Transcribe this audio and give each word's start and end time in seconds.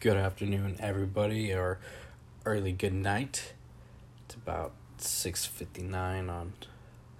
good 0.00 0.16
afternoon, 0.16 0.76
everybody, 0.80 1.52
or 1.52 1.78
early 2.46 2.72
good 2.72 2.94
night. 2.94 3.52
It's 4.24 4.34
about 4.34 4.72
6.59 4.98 6.30
on 6.30 6.54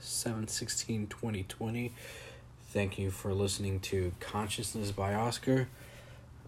7-16-2020. 0.01 1.91
Thank 2.71 2.99
you 2.99 3.11
for 3.11 3.35
listening 3.35 3.81
to 3.81 4.13
Consciousness 4.19 4.93
by 4.93 5.13
Oscar. 5.13 5.69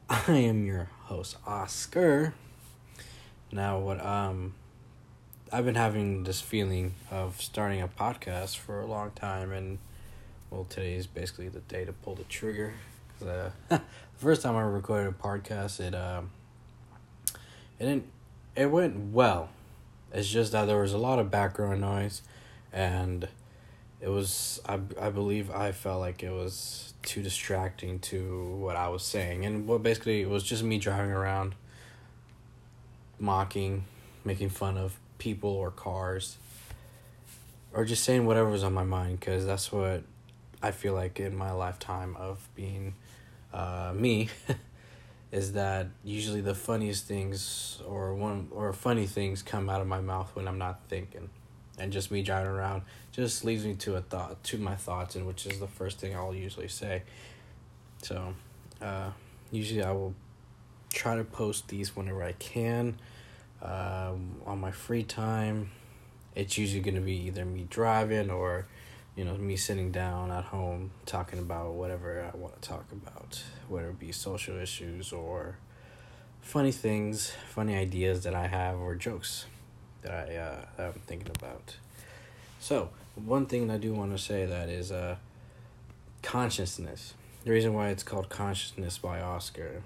I 0.09 0.33
am 0.33 0.65
your 0.65 0.89
host, 1.03 1.37
Oscar. 1.47 2.33
Now, 3.53 3.79
what 3.79 4.03
um, 4.03 4.55
I've 5.53 5.67
been 5.67 5.75
having 5.75 6.25
this 6.25 6.41
feeling 6.41 6.95
of 7.11 7.43
starting 7.43 7.83
a 7.83 7.89
podcast 7.89 8.57
for 8.57 8.81
a 8.81 8.87
long 8.87 9.11
time, 9.11 9.53
and 9.53 9.79
well, 10.49 10.65
today 10.65 10.95
is 10.95 11.07
basically 11.07 11.51
the 11.51 11.61
day 11.61 11.85
to 11.85 11.93
pull 11.93 12.15
the 12.15 12.25
trigger. 12.25 12.73
Uh, 13.21 13.51
the 13.69 13.83
first 14.17 14.43
time 14.43 14.57
I 14.57 14.63
recorded 14.63 15.09
a 15.09 15.13
podcast, 15.13 15.81
it 15.81 15.95
um, 15.95 16.31
it 17.79 17.85
didn't, 17.85 18.07
it 18.57 18.71
went 18.71 19.13
well. 19.13 19.49
It's 20.13 20.29
just 20.29 20.53
that 20.53 20.67
there 20.67 20.81
was 20.81 20.93
a 20.93 20.99
lot 20.99 21.19
of 21.19 21.31
background 21.31 21.81
noise, 21.81 22.23
and 22.73 23.29
it 24.01 24.09
was 24.09 24.61
I 24.67 24.81
I 25.01 25.11
believe 25.11 25.51
I 25.51 25.73
felt 25.73 26.01
like 26.01 26.23
it 26.23 26.33
was 26.33 26.95
too 27.03 27.23
distracting 27.23 27.99
to 27.99 28.57
what 28.61 28.77
I 28.77 28.89
was 28.89 29.03
saying, 29.03 29.45
and 29.45 29.67
what 29.67 29.83
basically 29.83 30.23
it 30.23 30.29
was 30.29 30.43
just 30.43 30.63
me 30.63 30.79
driving 30.79 31.13
around, 31.13 31.55
mocking, 33.19 33.85
making 34.25 34.51
fun 34.51 34.77
of 34.77 34.99
people 35.19 35.51
or 35.51 35.71
cars, 35.71 36.37
or 37.73 37.85
just 37.85 38.05
saying 38.05 38.27
whatever 38.27 38.51
was 38.51 38.65
on 38.65 38.73
my 38.73 38.85
mind 38.85 39.21
because 39.21 39.47
that's 39.47 39.73
what 39.73 40.03
I 40.63 40.71
feel 40.71 40.95
like 40.95 41.19
in 41.19 41.35
my 41.35 41.51
lifetime 41.51 42.17
of 42.17 42.49
being 42.55 42.95
uh, 43.53 43.93
me 43.95 44.29
is 45.33 45.53
that 45.53 45.89
usually 46.05 46.41
the 46.41 46.55
funniest 46.55 47.07
things 47.07 47.81
or 47.87 48.15
one 48.15 48.49
or 48.51 48.73
funny 48.73 49.07
things 49.07 49.43
come 49.43 49.69
out 49.71 49.81
of 49.81 49.87
my 49.87 50.01
mouth 50.01 50.31
when 50.35 50.47
I'm 50.47 50.59
not 50.59 50.81
thinking, 50.89 51.31
and 51.79 51.93
just 51.93 52.11
me 52.11 52.23
driving 52.23 52.51
around 52.53 52.83
just 53.13 53.45
leads 53.45 53.65
me 53.65 53.75
to 53.75 53.97
a 53.97 54.01
thought 54.01 54.43
to 54.45 54.59
my 54.59 54.75
thoughts, 54.75 55.17
and 55.17 55.27
which 55.27 55.47
is 55.47 55.59
the 55.59 55.67
first 55.67 55.99
thing 55.99 56.15
I'll 56.15 56.35
usually 56.35 56.69
say. 56.69 57.03
So, 58.03 58.35
uh, 58.81 59.11
usually 59.51 59.83
I 59.83 59.93
will 59.93 60.15
try 60.93 61.17
to 61.17 61.25
post 61.25 61.69
these 61.69 61.95
whenever 61.97 62.23
I 62.23 62.33
can, 62.33 62.99
um, 63.63 64.41
on 64.47 64.61
my 64.61 64.71
free 64.71 65.03
time. 65.03 65.71
It's 66.35 66.57
usually 66.57 66.81
gonna 66.81 67.01
be 67.01 67.27
either 67.27 67.45
me 67.45 67.67
driving 67.69 68.31
or 68.31 68.67
you 69.17 69.25
know, 69.25 69.37
me 69.37 69.57
sitting 69.57 69.91
down 69.91 70.31
at 70.31 70.45
home 70.45 70.91
talking 71.05 71.39
about 71.39 71.75
whatever 71.75 72.31
I 72.33 72.37
want 72.37 72.61
to 72.61 72.69
talk 72.69 72.87
about, 72.91 73.43
whether 73.69 73.91
it 73.91 73.99
be 73.99 74.11
social 74.11 74.59
issues 74.59 75.13
or 75.13 75.59
funny 76.41 76.73
things, 76.73 77.33
funny 77.49 77.77
ideas 77.77 78.25
that 78.25 78.35
I 78.35 78.47
have, 78.47 78.79
or 78.79 78.95
jokes 78.95 79.47
that 80.03 80.13
I 80.13 80.37
uh, 80.37 80.85
I'm 80.87 81.01
thinking 81.07 81.31
about. 81.39 81.77
So 82.59 82.91
one 83.15 83.47
thing 83.47 83.71
I 83.71 83.77
do 83.77 83.93
want 83.93 84.13
to 84.13 84.19
say 84.19 84.47
that 84.47 84.69
is 84.69 84.91
uh, 84.91 85.17
consciousness. 86.23 87.15
The 87.45 87.51
reason 87.51 87.75
why 87.75 87.89
it's 87.89 88.03
called 88.05 88.31
consciousness 88.31 88.97
by 88.99 89.21
Oscar, 89.21 89.83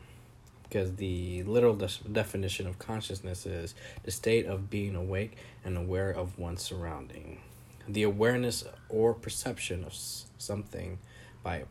because 0.65 0.97
the 0.97 1.43
literal 1.45 1.75
de- 1.75 1.89
definition 2.13 2.67
of 2.67 2.79
consciousness 2.79 3.45
is 3.45 3.75
the 4.05 4.11
state 4.11 4.47
of 4.47 4.71
being 4.71 4.95
awake 4.95 5.37
and 5.65 5.77
aware 5.77 6.11
of 6.11 6.39
one's 6.39 6.63
surrounding 6.63 7.41
the 7.89 8.03
awareness 8.03 8.65
or 8.89 9.15
perception 9.15 9.85
of 9.85 9.95
something 10.39 10.99
by 11.43 11.65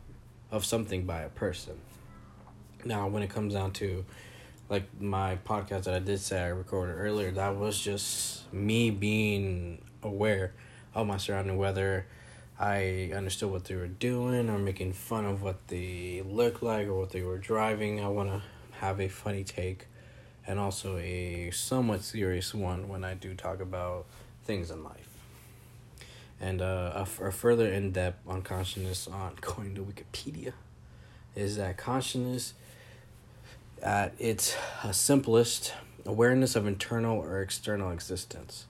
of 0.50 0.64
something 0.64 1.04
by 1.04 1.22
a 1.22 1.28
person. 1.28 1.78
Now, 2.84 3.08
when 3.08 3.22
it 3.22 3.30
comes 3.30 3.54
down 3.54 3.72
to 3.72 4.04
like 4.68 4.84
my 5.00 5.38
podcast 5.44 5.84
that 5.84 5.94
I 5.94 5.98
did 5.98 6.20
say 6.20 6.40
I 6.40 6.48
recorded 6.48 6.94
earlier, 6.94 7.30
that 7.32 7.56
was 7.56 7.80
just 7.80 8.52
me 8.52 8.90
being 8.90 9.82
aware 10.02 10.54
of 10.94 11.06
my 11.06 11.16
surrounding, 11.16 11.56
whether 11.56 12.06
I 12.58 13.12
understood 13.14 13.50
what 13.50 13.64
they 13.64 13.74
were 13.74 13.86
doing 13.88 14.48
or 14.48 14.58
making 14.58 14.92
fun 14.94 15.26
of 15.26 15.42
what 15.42 15.68
they 15.68 16.22
looked 16.24 16.62
like 16.62 16.86
or 16.86 16.94
what 16.94 17.10
they 17.10 17.22
were 17.22 17.38
driving. 17.38 18.00
I 18.00 18.08
want 18.08 18.30
to 18.30 18.42
have 18.78 19.00
a 19.00 19.08
funny 19.08 19.44
take 19.44 19.86
and 20.46 20.58
also 20.58 20.96
a 20.96 21.50
somewhat 21.52 22.02
serious 22.02 22.54
one 22.54 22.88
when 22.88 23.04
I 23.04 23.14
do 23.14 23.34
talk 23.34 23.60
about 23.60 24.06
things 24.44 24.70
in 24.70 24.84
life 24.84 25.05
and 26.40 26.60
uh, 26.60 26.92
a, 26.94 27.00
f- 27.00 27.20
a 27.20 27.30
further 27.30 27.66
in 27.66 27.92
depth 27.92 28.26
on 28.26 28.42
consciousness 28.42 29.08
on 29.08 29.34
going 29.40 29.74
to 29.74 29.82
Wikipedia 29.84 30.52
is 31.34 31.56
that 31.56 31.76
consciousness 31.76 32.54
at 33.82 34.14
its 34.18 34.56
uh, 34.82 34.92
simplest 34.92 35.74
awareness 36.06 36.56
of 36.56 36.66
internal 36.66 37.18
or 37.18 37.40
external 37.42 37.90
existence. 37.90 38.66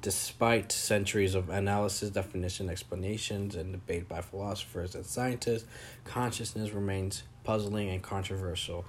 Despite 0.00 0.70
centuries 0.70 1.34
of 1.34 1.48
analysis, 1.48 2.10
definition, 2.10 2.70
explanations, 2.70 3.56
and 3.56 3.72
debate 3.72 4.08
by 4.08 4.20
philosophers 4.20 4.94
and 4.94 5.04
scientists, 5.04 5.64
consciousness 6.04 6.70
remains 6.70 7.24
puzzling 7.42 7.88
and 7.88 8.00
controversial. 8.02 8.84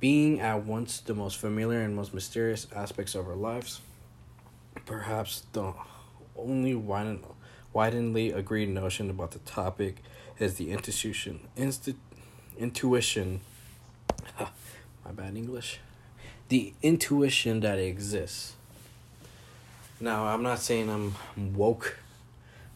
Being 0.00 0.40
at 0.40 0.64
once 0.64 1.00
the 1.00 1.14
most 1.14 1.36
familiar 1.36 1.80
and 1.80 1.94
most 1.94 2.12
mysterious 2.12 2.66
aspects 2.74 3.14
of 3.14 3.28
our 3.28 3.36
lives, 3.36 3.80
perhaps 4.84 5.42
the 5.52 5.74
only 6.38 6.74
widely 6.74 8.30
agreed 8.30 8.68
notion 8.68 9.10
about 9.10 9.32
the 9.32 9.38
topic 9.40 9.96
is 10.38 10.54
the 10.54 10.70
intuition, 10.70 11.40
insti- 11.56 11.96
intuition, 12.58 13.40
my 15.04 15.12
bad 15.12 15.36
English, 15.36 15.80
the 16.48 16.74
intuition 16.82 17.60
that 17.60 17.78
exists. 17.78 18.54
Now, 19.98 20.26
I'm 20.26 20.42
not 20.42 20.58
saying 20.58 20.90
I'm 20.90 21.14
woke 21.54 21.98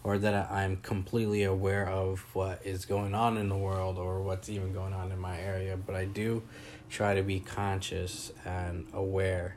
or 0.03 0.17
that 0.19 0.51
I'm 0.51 0.79
completely 0.79 1.43
aware 1.43 1.87
of 1.87 2.21
what 2.35 2.61
is 2.65 2.87
going 2.87 3.15
on 3.15 3.37
in 3.37 3.49
the 3.51 3.57
world 3.57 3.99
or 3.99 4.23
what's 4.23 4.49
even 4.49 4.73
going 4.73 4.95
on 4.95 5.13
in 5.13 5.19
my 5.19 5.39
area, 5.39 5.77
but 5.77 5.95
I 5.95 6.07
do 6.07 6.43
try 6.89 7.15
to 7.15 7.23
be 7.23 7.41
conscious 7.41 8.33
and 8.45 8.87
aware 8.95 9.57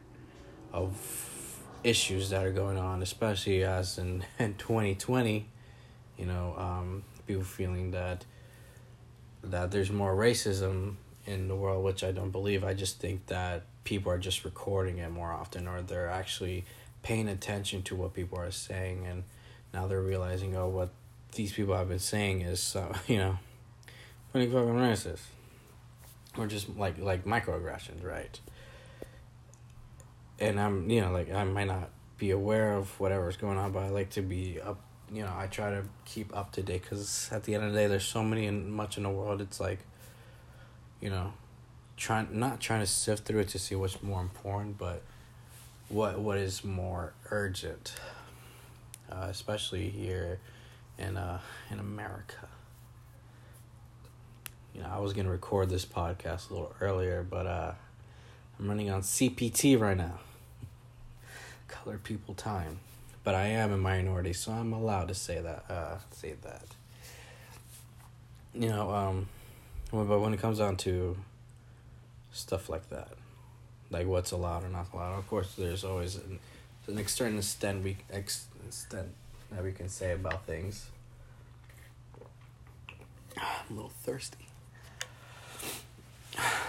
of 0.74 1.31
issues 1.84 2.30
that 2.30 2.46
are 2.46 2.52
going 2.52 2.78
on, 2.78 3.02
especially 3.02 3.64
as 3.64 3.98
in, 3.98 4.24
in 4.40 4.56
2020, 4.56 5.46
you 6.18 6.26
know, 6.26 6.56
um, 6.58 7.04
people 7.28 7.44
feeling 7.44 7.92
that 7.92 8.26
that 9.46 9.72
there's 9.72 9.92
more 9.92 10.16
racism 10.16 10.96
in 11.26 11.50
the 11.50 11.56
world, 11.56 11.84
which 11.84 12.02
I 12.02 12.12
don't 12.12 12.32
believe. 12.32 12.64
I 12.64 12.74
just 12.74 13.00
think 13.00 13.26
that 13.28 13.64
people 13.84 14.10
are 14.12 14.18
just 14.18 14.46
recording 14.46 15.00
it 15.00 15.12
more 15.12 15.34
often, 15.34 15.68
or 15.68 15.82
they're 15.82 16.10
actually 16.10 16.64
paying 17.02 17.28
attention 17.28 17.84
to 17.84 17.96
what 17.96 18.14
people 18.14 18.40
are 18.40 18.52
saying, 18.52 19.06
and 19.06 19.24
now 19.74 19.88
they're 19.88 20.02
realizing, 20.02 20.56
oh, 20.56 20.70
what 20.70 20.90
these 21.36 21.52
people 21.52 21.76
have 21.76 21.90
been 21.90 22.00
saying 22.00 22.42
is, 22.42 22.76
uh, 22.76 22.98
you 23.08 23.18
know, 23.18 23.38
pretty 24.32 24.50
fucking 24.50 24.76
racist, 24.76 25.22
or 26.38 26.48
just 26.48 26.70
like 26.78 26.98
like 26.98 27.26
microaggressions, 27.26 28.04
right? 28.04 28.40
And 30.40 30.60
I'm 30.60 30.90
you 30.90 31.02
know 31.02 31.12
like 31.12 31.32
I 31.32 31.44
might 31.44 31.68
not 31.68 31.90
be 32.18 32.32
aware 32.32 32.74
of 32.74 33.00
whatever's 33.00 33.38
going 33.38 33.58
on, 33.58 33.72
but 33.72 33.84
I 33.84 33.90
like 33.90 34.12
to 34.12 34.22
be 34.22 34.60
up. 34.62 34.80
You 35.12 35.24
know, 35.24 35.34
I 35.36 35.48
try 35.48 35.70
to 35.70 35.84
keep 36.06 36.36
up 36.36 36.54
to 36.54 36.64
date 36.64 36.84
because 36.84 37.30
at 37.32 37.44
the 37.44 37.54
end 37.54 37.66
of 37.66 37.74
the 37.74 37.80
day, 37.80 37.88
there's 37.88 38.06
so 38.06 38.24
many 38.24 38.48
and 38.48 38.72
much 38.72 38.98
in 38.98 39.04
the 39.04 39.10
world. 39.10 39.42
It's 39.42 39.60
like, 39.60 39.80
you 41.02 41.10
know, 41.10 41.34
trying 41.98 42.28
not 42.32 42.60
trying 42.60 42.80
to 42.80 42.88
sift 42.88 43.26
through 43.26 43.42
it 43.42 43.50
to 43.50 43.60
see 43.60 43.76
what's 43.76 44.02
more 44.02 44.22
important, 44.22 44.78
but 44.78 45.04
what 45.90 46.20
what 46.20 46.38
is 46.38 46.64
more 46.64 47.14
urgent, 47.30 47.94
uh, 49.12 49.28
especially 49.30 49.90
here 49.90 50.40
in 50.98 51.18
uh 51.18 51.40
in 51.70 51.80
America. 51.80 52.48
You 54.74 54.82
know, 54.82 54.90
I 54.92 55.00
was 55.00 55.14
gonna 55.14 55.30
record 55.30 55.70
this 55.70 55.86
podcast 55.86 56.50
a 56.50 56.54
little 56.54 56.74
earlier, 56.82 57.26
but 57.30 57.46
uh, 57.46 57.72
I'm 58.59 58.67
running 58.67 58.90
on 58.90 59.02
CPT 59.02 59.79
right 59.79 59.97
now 59.97 60.20
Color 61.67 61.97
people 61.97 62.34
time. 62.34 62.79
But 63.23 63.35
I 63.35 63.47
am 63.47 63.72
a 63.72 63.78
minority, 63.78 64.34
so 64.34 64.52
I'm 64.52 64.73
allowed 64.73 65.08
to 65.08 65.16
say 65.16 65.40
that. 65.40 65.64
Uh, 65.70 65.97
say 66.11 66.35
that. 66.44 66.66
You 68.53 68.70
know, 68.70 68.91
um, 68.91 69.28
but 69.91 70.20
when 70.20 70.34
it 70.34 70.40
comes 70.41 70.59
down 70.59 70.76
to 70.78 71.17
stuff 72.32 72.70
like 72.70 72.90
that, 72.90 73.09
like 73.90 74.08
what's 74.08 74.32
allowed 74.32 74.64
or 74.64 74.70
not 74.70 74.88
allowed, 74.94 75.17
of 75.17 75.28
course, 75.28 75.55
there's 75.55 75.84
always 75.84 76.16
an, 76.16 76.40
an 76.88 76.97
external 76.97 77.40
extent 77.40 77.84
we 77.84 77.97
ex, 78.11 78.46
extent 78.67 79.08
that 79.52 79.64
we 79.64 79.72
can 79.72 79.88
say 79.88 80.11
about 80.11 80.46
things. 80.46 80.88
I'm 83.38 83.72
a 83.72 83.73
little 83.73 83.91
thirsty. 84.03 84.42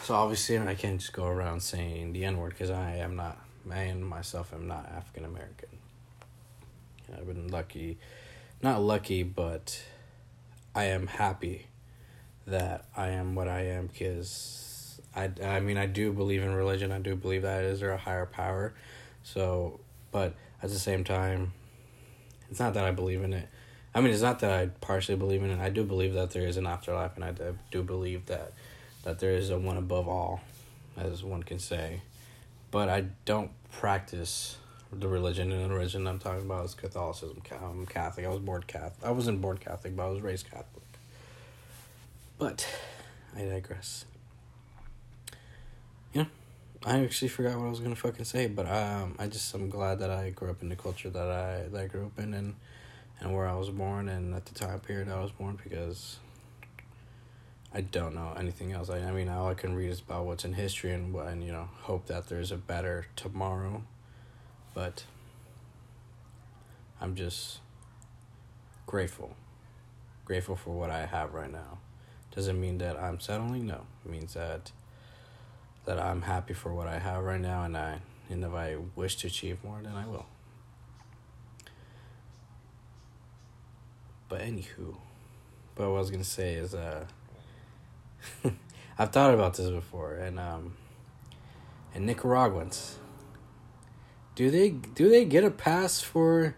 So 0.03 0.15
obviously, 0.15 0.59
I 0.59 0.75
can't 0.75 1.01
just 1.01 1.13
go 1.13 1.25
around 1.25 1.61
saying 1.61 2.13
the 2.13 2.25
N 2.25 2.37
word 2.37 2.51
because 2.51 2.71
I 2.71 2.97
am 2.97 3.17
not 3.17 3.39
I 3.71 3.83
and 3.83 4.07
myself 4.07 4.53
am 4.53 4.69
not 4.69 4.91
African 4.95 5.25
American. 5.25 5.69
I've 7.13 7.27
been 7.27 7.49
lucky, 7.49 7.99
not 8.63 8.83
lucky, 8.83 9.23
but 9.23 9.83
I 10.75 10.85
am 10.85 11.07
happy 11.07 11.67
that 12.47 12.87
I 12.97 13.09
am 13.11 13.35
what 13.35 13.49
I 13.49 13.67
am 13.67 13.87
because 13.87 15.01
I, 15.15 15.31
I 15.43 15.61
mean, 15.61 15.79
I 15.79 15.87
do 15.87 16.13
believe 16.13 16.43
in 16.43 16.55
religion. 16.55 16.93
I 16.93 16.99
do 16.99 17.15
believe 17.15 17.43
that 17.43 17.65
is 17.65 17.81
there 17.81 17.93
a 17.93 17.99
higher 17.99 18.27
power. 18.27 18.75
So, 19.23 19.81
but 20.11 20.35
at 20.63 20.71
the 20.71 20.79
same 20.79 21.05
time, 21.05 21.53
it's 22.51 22.61
not 22.61 22.75
that 22.75 22.85
I 22.85 22.91
believe 22.91 23.23
in 23.23 23.33
it. 23.33 23.49
I 23.95 24.01
mean, 24.01 24.13
it's 24.13 24.23
not 24.23 24.41
that 24.41 24.51
I 24.51 24.67
partially 24.81 25.17
believe 25.17 25.43
in 25.43 25.51
it. 25.51 25.61
I 25.61 25.71
do 25.71 25.85
believe 25.85 26.15
that 26.15 26.33
there 26.33 26.47
is 26.47 26.57
an 26.57 26.67
afterlife, 26.67 27.13
and 27.15 27.25
I 27.25 27.33
do 27.71 27.83
believe 27.83 28.27
that 28.27 28.53
that 29.05 29.19
there 29.19 29.33
is 29.33 29.51
a 29.51 29.59
one 29.59 29.77
above 29.77 30.09
all, 30.09 30.41
as 30.97 31.23
one 31.23 31.43
can 31.43 31.59
say. 31.59 32.01
But 32.71 32.89
I 32.89 33.07
don't 33.25 33.51
practice 33.71 34.57
the 34.93 35.09
religion, 35.09 35.53
and 35.53 35.71
the 35.71 35.75
religion 35.75 36.07
I'm 36.07 36.19
talking 36.19 36.43
about 36.43 36.65
is 36.65 36.75
Catholicism. 36.75 37.43
I'm 37.63 37.87
Catholic. 37.87 38.27
I 38.27 38.31
was 38.31 38.41
born 38.41 38.65
Catholic. 38.67 39.05
I 39.05 39.11
wasn't 39.11 39.41
born 39.41 39.59
Catholic, 39.59 39.95
but 39.95 40.07
I 40.07 40.09
was 40.09 40.21
raised 40.21 40.51
Catholic. 40.51 40.85
But 42.39 42.67
I 43.37 43.43
digress. 43.43 44.07
Yeah, 46.13 46.27
I 46.85 47.01
actually 47.01 47.29
forgot 47.29 47.59
what 47.59 47.67
I 47.67 47.71
was 47.71 47.81
gonna 47.81 47.97
fucking 47.97 48.25
say, 48.25 48.47
but 48.47 48.67
um, 48.67 49.17
I 49.19 49.27
just 49.27 49.55
I'm 49.55 49.69
glad 49.69 50.01
that 50.01 50.11
I 50.11 50.31
grew 50.31 50.51
up 50.51 50.63
in 50.63 50.69
the 50.69 50.77
culture 50.77 51.11
that 51.11 51.31
I 51.31 51.69
that 51.71 51.81
I 51.81 51.87
grew 51.87 52.07
up 52.07 52.19
in 52.19 52.35
and 52.35 52.55
and 53.21 53.35
where 53.35 53.47
I 53.47 53.55
was 53.55 53.71
born 53.71 54.09
and 54.09 54.35
at 54.35 54.47
the 54.47 54.55
time 54.55 54.81
period 54.81 55.09
I 55.09 55.21
was 55.21 55.31
born 55.31 55.59
because 55.63 56.19
I 57.77 57.81
don't 57.81 58.15
know 58.15 58.33
anything 58.39 58.73
else. 58.73 58.89
I, 58.89 58.99
I 58.99 59.11
mean, 59.11 59.29
all 59.29 59.49
I 59.49 59.55
can 59.55 59.75
read 59.75 59.91
is 59.91 60.01
about 60.01 60.27
what's 60.27 60.45
in 60.45 60.53
history 60.53 60.93
and 60.93 61.15
and 61.17 61.43
you 61.43 61.51
know 61.51 61.69
hope 61.83 62.07
that 62.07 62.29
there's 62.29 62.53
a 62.53 62.57
better 62.57 63.07
tomorrow, 63.17 63.83
but 64.75 65.05
I'm 67.01 67.17
just 67.17 67.59
grateful, 68.87 69.35
grateful 70.25 70.55
for 70.55 70.71
what 70.71 70.91
I 70.91 71.07
have 71.07 71.35
right 71.35 71.51
now. 71.51 71.79
Doesn't 72.35 72.61
mean 72.61 72.79
that 72.79 72.97
I'm 72.97 73.19
settling. 73.19 73.67
No, 73.67 73.87
it 74.05 74.11
means 74.11 74.35
that 74.35 74.71
that 75.85 75.99
I'm 75.99 76.23
happy 76.23 76.55
for 76.55 76.73
what 76.73 76.87
I 76.87 77.01
have 77.01 77.25
right 77.25 77.41
now, 77.41 77.65
and 77.65 77.77
I 77.77 77.99
and 78.31 78.45
if 78.45 78.53
I 78.53 78.77
wish 78.95 79.17
to 79.17 79.27
achieve 79.27 79.59
more, 79.65 79.81
then 79.83 79.97
I 79.97 80.07
will. 80.07 80.27
But 84.29 84.43
anywho, 84.43 84.97
but 85.75 85.91
what 85.91 85.97
I 85.97 86.01
was 86.01 86.11
gonna 86.13 86.25
say 86.25 86.55
is, 86.55 86.73
uh, 86.73 87.07
I've 88.99 89.11
thought 89.11 89.35
about 89.35 89.55
this 89.55 89.71
before, 89.71 90.15
and 90.15 90.39
um, 90.39 90.75
and 91.95 92.07
Nicaraguans, 92.07 92.99
do 94.35 94.51
they 94.51 94.71
do 94.71 95.09
they 95.09 95.25
get 95.25 95.45
a 95.45 95.51
pass 95.51 96.01
for 96.01 96.57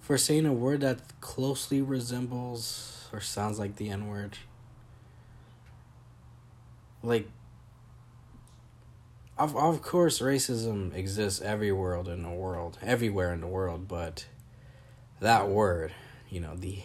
for 0.00 0.18
saying 0.18 0.46
a 0.46 0.52
word 0.52 0.80
that 0.80 1.20
closely 1.20 1.80
resembles 1.80 3.08
or 3.12 3.20
sounds 3.20 3.58
like 3.58 3.76
the 3.76 3.90
N 3.90 4.08
word? 4.08 4.38
Like 7.02 7.28
of 9.38 9.56
of 9.56 9.82
course 9.82 10.20
racism 10.20 10.94
exists 10.94 11.40
everywhere 11.40 11.96
in 11.96 12.22
the 12.22 12.30
world, 12.30 12.78
everywhere 12.82 13.32
in 13.32 13.40
the 13.40 13.46
world, 13.46 13.88
but 13.88 14.26
that 15.20 15.48
word, 15.48 15.92
you 16.30 16.40
know, 16.40 16.54
the 16.54 16.80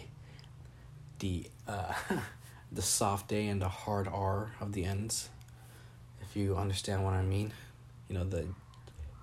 the 1.20 1.46
uh 1.66 1.92
the 2.70 2.82
soft 2.82 3.32
A 3.32 3.46
and 3.46 3.60
the 3.62 3.68
hard 3.68 4.08
R 4.08 4.52
of 4.60 4.72
the 4.72 4.84
ends. 4.84 5.28
If 6.20 6.36
you 6.36 6.56
understand 6.56 7.04
what 7.04 7.14
I 7.14 7.22
mean. 7.22 7.52
You 8.08 8.16
know, 8.16 8.24
the 8.24 8.46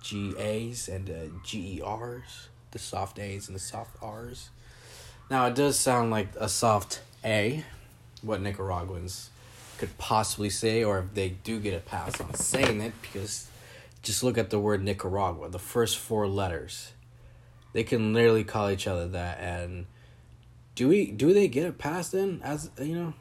G 0.02 0.34
A's 0.38 0.88
and 0.88 1.06
the 1.06 1.30
G 1.44 1.78
E 1.78 1.80
R's, 1.82 2.48
the 2.70 2.78
soft 2.78 3.18
A's 3.18 3.48
and 3.48 3.56
the 3.56 3.60
soft 3.60 3.96
R's. 4.02 4.50
Now 5.28 5.46
it 5.46 5.54
does 5.54 5.78
sound 5.78 6.10
like 6.10 6.28
a 6.38 6.48
soft 6.48 7.00
A, 7.24 7.64
what 8.22 8.40
Nicaraguans 8.40 9.30
could 9.78 9.98
possibly 9.98 10.50
say, 10.50 10.84
or 10.84 11.00
if 11.00 11.14
they 11.14 11.30
do 11.30 11.58
get 11.58 11.74
a 11.74 11.80
pass 11.80 12.20
on 12.20 12.32
saying 12.34 12.80
it, 12.80 12.92
because 13.02 13.48
just 14.02 14.22
look 14.22 14.38
at 14.38 14.50
the 14.50 14.58
word 14.58 14.82
Nicaragua, 14.82 15.48
the 15.48 15.58
first 15.58 15.98
four 15.98 16.28
letters. 16.28 16.92
They 17.72 17.82
can 17.82 18.14
literally 18.14 18.44
call 18.44 18.70
each 18.70 18.86
other 18.86 19.08
that, 19.08 19.40
and 19.40 19.86
do 20.76 20.88
we 20.88 21.10
do 21.10 21.34
they 21.34 21.48
get 21.48 21.68
a 21.68 21.72
pass 21.72 22.10
then? 22.10 22.40
As 22.44 22.70
you 22.80 22.94
know, 22.94 23.14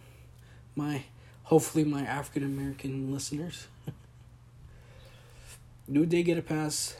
my 0.76 1.04
hopefully 1.44 1.84
my 1.84 2.02
African 2.02 2.44
American 2.44 3.12
listeners, 3.12 3.68
do 5.92 6.06
they 6.06 6.24
get 6.24 6.38
a 6.38 6.42
pass? 6.42 6.96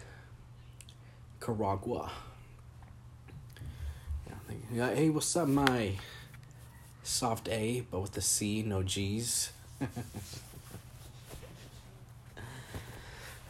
Nicaragua. 1.48 2.12
Yeah, 4.74 4.96
hey, 4.96 5.12
what's 5.12 5.36
up, 5.36 5.48
my 5.48 5.92
soft 7.04 7.48
A, 7.50 7.86
but 7.92 8.00
with 8.00 8.14
the 8.14 8.22
C, 8.22 8.64
no 8.64 8.82
G's. 8.82 9.52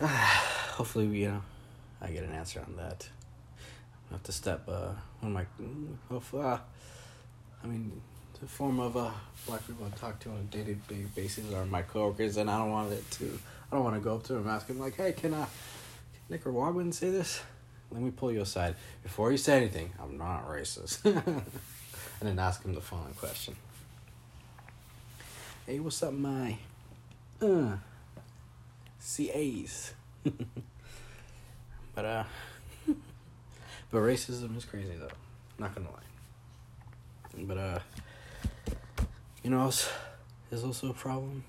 Hopefully, 0.01 1.07
we, 1.07 1.22
you 1.22 1.30
know, 1.30 1.42
I 2.01 2.12
get 2.12 2.25
an 2.25 2.33
answer 2.33 2.60
on 2.60 2.75
that. 2.75 3.07
I 4.10 4.16
have 4.16 4.24
to 4.24 4.33
step 4.33 4.68
uh, 4.68 4.89
one 5.22 5.36
of 5.36 5.38
my, 5.39 5.45
uh, 6.38 6.57
I 7.63 7.68
mean, 7.68 8.01
the 8.40 8.48
form 8.48 8.80
of 8.80 8.98
uh, 8.98 9.12
black 9.48 9.66
people 9.66 9.86
I 9.86 9.98
talk 9.98 10.20
to 10.22 10.30
on 10.30 10.38
a 10.38 10.64
day 10.64 10.76
basis 11.16 11.54
are 11.54 11.66
my 11.66 11.82
coworkers, 11.82 12.38
and 12.38 12.50
I 12.50 12.58
don't 12.58 12.72
want 12.72 12.92
it 12.92 13.10
to, 13.12 13.40
I 13.72 13.76
don't 13.76 13.84
want 13.84 13.96
to 13.96 14.02
go 14.02 14.16
up 14.16 14.24
to 14.24 14.34
them 14.34 14.44
and 14.44 14.52
ask 14.52 14.68
them, 14.68 14.80
like, 14.80 14.96
hey, 14.96 15.14
can, 15.14 15.34
uh, 15.34 15.46
Nicaraguan 16.30 16.92
say 16.92 17.10
this? 17.10 17.42
Let 17.92 18.02
me 18.02 18.12
pull 18.12 18.32
you 18.32 18.42
aside. 18.42 18.76
Before 19.04 19.32
you 19.32 19.38
say 19.38 19.58
anything, 19.58 19.94
I'm 20.02 20.18
not 20.18 20.50
racist. 20.50 21.06
and 21.06 21.44
then 22.22 22.40
ask 22.40 22.64
him 22.64 22.74
the 22.74 22.82
following 22.82 23.14
question. 23.14 23.56
Hey, 25.66 25.80
what's 25.80 26.02
up, 26.04 26.14
my 26.14 26.58
uh 27.42 27.78
CAs? 29.00 29.94
but 31.96 32.06
uh 32.06 32.24
but 33.92 33.98
racism 33.98 34.58
is 34.58 34.66
crazy 34.66 34.94
though. 35.00 35.10
Not 35.58 35.74
gonna 35.76 35.90
lie. 35.90 37.44
But 37.46 37.58
uh 37.58 37.80
you 39.46 39.52
know 39.52 39.62
else 39.62 39.88
is 40.52 40.64
also 40.64 40.90
a 40.90 40.94
problem. 40.94 41.44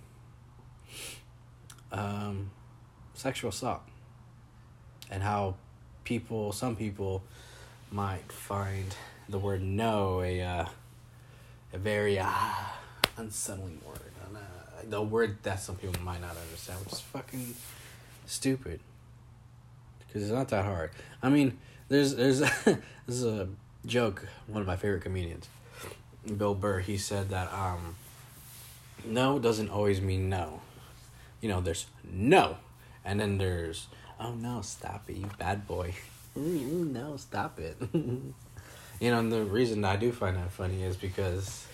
Um 1.90 2.50
sexual 3.14 3.48
assault. 3.48 3.80
And 5.10 5.22
how 5.22 5.54
people 6.04 6.52
some 6.52 6.76
people 6.76 7.22
might 7.90 8.30
find 8.30 8.94
the 9.28 9.38
word 9.38 9.62
no 9.62 10.20
a 10.20 10.42
uh, 10.42 10.66
a 11.72 11.78
very 11.78 12.18
uh, 12.18 12.28
unsettling 13.16 13.80
word. 13.86 14.12
And, 14.26 14.36
uh, 14.36 14.40
the 14.88 15.02
word 15.02 15.38
that 15.42 15.60
some 15.60 15.76
people 15.76 16.00
might 16.02 16.20
not 16.20 16.36
understand, 16.36 16.80
which 16.80 16.92
is 16.92 17.00
fucking 17.00 17.54
stupid. 18.26 18.80
Because 20.00 20.22
it's 20.22 20.32
not 20.32 20.48
that 20.48 20.64
hard. 20.64 20.90
I 21.22 21.30
mean, 21.30 21.58
there's 21.88 22.14
there's 22.14 22.38
this 22.64 22.78
is 23.08 23.24
a 23.24 23.48
joke. 23.86 24.28
One 24.46 24.60
of 24.60 24.66
my 24.66 24.76
favorite 24.76 25.02
comedians, 25.02 25.48
Bill 26.26 26.54
Burr. 26.54 26.80
He 26.80 26.98
said 26.98 27.28
that 27.30 27.52
um, 27.52 27.96
no 29.04 29.38
doesn't 29.38 29.70
always 29.70 30.00
mean 30.00 30.28
no. 30.28 30.60
You 31.40 31.48
know, 31.48 31.60
there's 31.60 31.86
no, 32.04 32.56
and 33.04 33.20
then 33.20 33.38
there's 33.38 33.86
oh 34.18 34.34
no, 34.34 34.60
stop 34.62 35.08
it, 35.08 35.16
you 35.16 35.28
bad 35.38 35.66
boy. 35.66 35.94
no, 36.36 37.16
stop 37.16 37.58
it. 37.58 37.76
you 37.92 38.34
know, 39.00 39.18
and 39.18 39.32
the 39.32 39.44
reason 39.44 39.84
I 39.84 39.96
do 39.96 40.12
find 40.12 40.36
that 40.36 40.50
funny 40.50 40.82
is 40.82 40.96
because, 40.96 41.66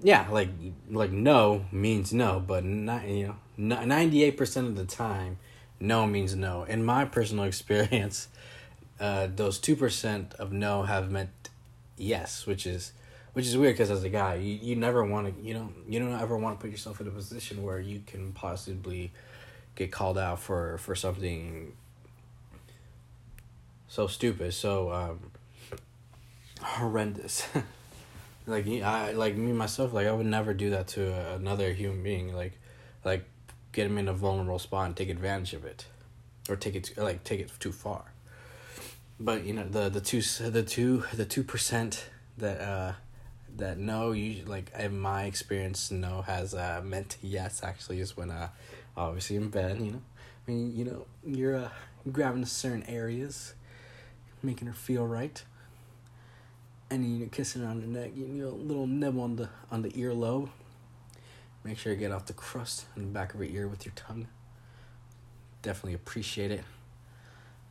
yeah, 0.00 0.26
like 0.30 0.50
like 0.90 1.10
no 1.10 1.64
means 1.72 2.12
no, 2.12 2.42
but 2.44 2.64
not 2.64 3.06
you 3.08 3.34
know 3.56 3.84
ninety 3.84 4.24
eight 4.24 4.36
percent 4.36 4.66
of 4.66 4.76
the 4.76 4.84
time, 4.84 5.38
no 5.80 6.06
means 6.06 6.34
no. 6.34 6.64
In 6.64 6.84
my 6.84 7.04
personal 7.04 7.44
experience, 7.52 8.28
uh, 9.00 9.28
those 9.34 9.58
two 9.58 9.76
percent 9.76 10.34
of 10.34 10.52
no 10.52 10.82
have 10.82 11.10
meant 11.10 11.30
yes, 11.96 12.46
which 12.46 12.66
is 12.66 12.92
which 13.36 13.46
is 13.46 13.54
weird 13.54 13.74
because 13.74 13.90
as 13.90 14.02
a 14.02 14.08
guy, 14.08 14.36
you, 14.36 14.58
you 14.62 14.76
never 14.76 15.04
want 15.04 15.26
to 15.26 15.42
you 15.42 15.52
know 15.52 15.70
you 15.86 15.98
don't 16.00 16.18
ever 16.18 16.38
want 16.38 16.58
to 16.58 16.62
put 16.62 16.70
yourself 16.70 17.02
in 17.02 17.06
a 17.06 17.10
position 17.10 17.62
where 17.62 17.78
you 17.78 18.00
can 18.06 18.32
possibly 18.32 19.12
get 19.74 19.92
called 19.92 20.16
out 20.16 20.40
for 20.40 20.78
for 20.78 20.94
something 20.94 21.74
so 23.88 24.06
stupid, 24.06 24.54
so 24.54 24.90
um, 24.90 25.20
horrendous. 26.62 27.46
like 28.46 28.66
I 28.66 29.12
like 29.12 29.36
me 29.36 29.52
myself, 29.52 29.92
like 29.92 30.06
I 30.06 30.12
would 30.12 30.24
never 30.24 30.54
do 30.54 30.70
that 30.70 30.88
to 30.88 31.34
another 31.34 31.74
human 31.74 32.02
being. 32.02 32.34
Like, 32.34 32.54
like 33.04 33.26
get 33.72 33.84
him 33.84 33.98
in 33.98 34.08
a 34.08 34.14
vulnerable 34.14 34.58
spot 34.58 34.86
and 34.86 34.96
take 34.96 35.10
advantage 35.10 35.52
of 35.52 35.66
it, 35.66 35.84
or 36.48 36.56
take 36.56 36.74
it 36.74 36.84
to, 36.84 37.04
like 37.04 37.22
take 37.22 37.40
it 37.40 37.50
too 37.60 37.72
far. 37.72 38.12
But 39.20 39.44
you 39.44 39.52
know 39.52 39.68
the 39.68 39.90
the 39.90 40.00
two 40.00 40.22
the 40.22 40.62
two 40.62 41.04
the 41.12 41.26
two 41.26 41.42
percent 41.42 42.08
that 42.38 42.62
uh 42.62 42.92
that 43.58 43.78
no 43.78 44.12
you 44.12 44.44
like 44.44 44.70
in 44.78 44.98
my 44.98 45.24
experience 45.24 45.90
no 45.90 46.22
has 46.22 46.54
uh 46.54 46.80
meant 46.84 47.16
yes 47.22 47.62
actually 47.62 48.00
is 48.00 48.16
when 48.16 48.30
uh 48.30 48.48
obviously 48.96 49.36
in 49.36 49.48
bed 49.48 49.78
you 49.80 49.92
know 49.92 50.02
I 50.46 50.50
mean 50.50 50.76
you 50.76 50.84
know 50.84 51.06
you're 51.24 51.56
uh 51.56 51.68
grabbing 52.10 52.44
certain 52.44 52.84
areas 52.84 53.54
making 54.42 54.68
her 54.68 54.74
feel 54.74 55.06
right 55.06 55.42
and 56.90 57.04
you 57.04 57.24
know, 57.24 57.30
kissing 57.32 57.62
her 57.62 57.68
on 57.68 57.80
the 57.80 57.86
neck, 57.86 58.12
you 58.14 58.26
know, 58.26 58.48
a 58.48 58.50
little 58.50 58.86
nib 58.86 59.18
on 59.18 59.36
the 59.36 59.48
on 59.70 59.82
the 59.82 59.90
earlobe, 59.90 60.48
Make 61.64 61.78
sure 61.78 61.92
you 61.92 61.98
get 61.98 62.12
off 62.12 62.26
the 62.26 62.32
crust 62.32 62.86
on 62.96 63.02
the 63.02 63.08
back 63.08 63.34
of 63.34 63.40
her 63.40 63.44
ear 63.44 63.66
with 63.66 63.84
your 63.84 63.92
tongue. 63.96 64.28
Definitely 65.62 65.94
appreciate 65.94 66.52
it. 66.52 66.62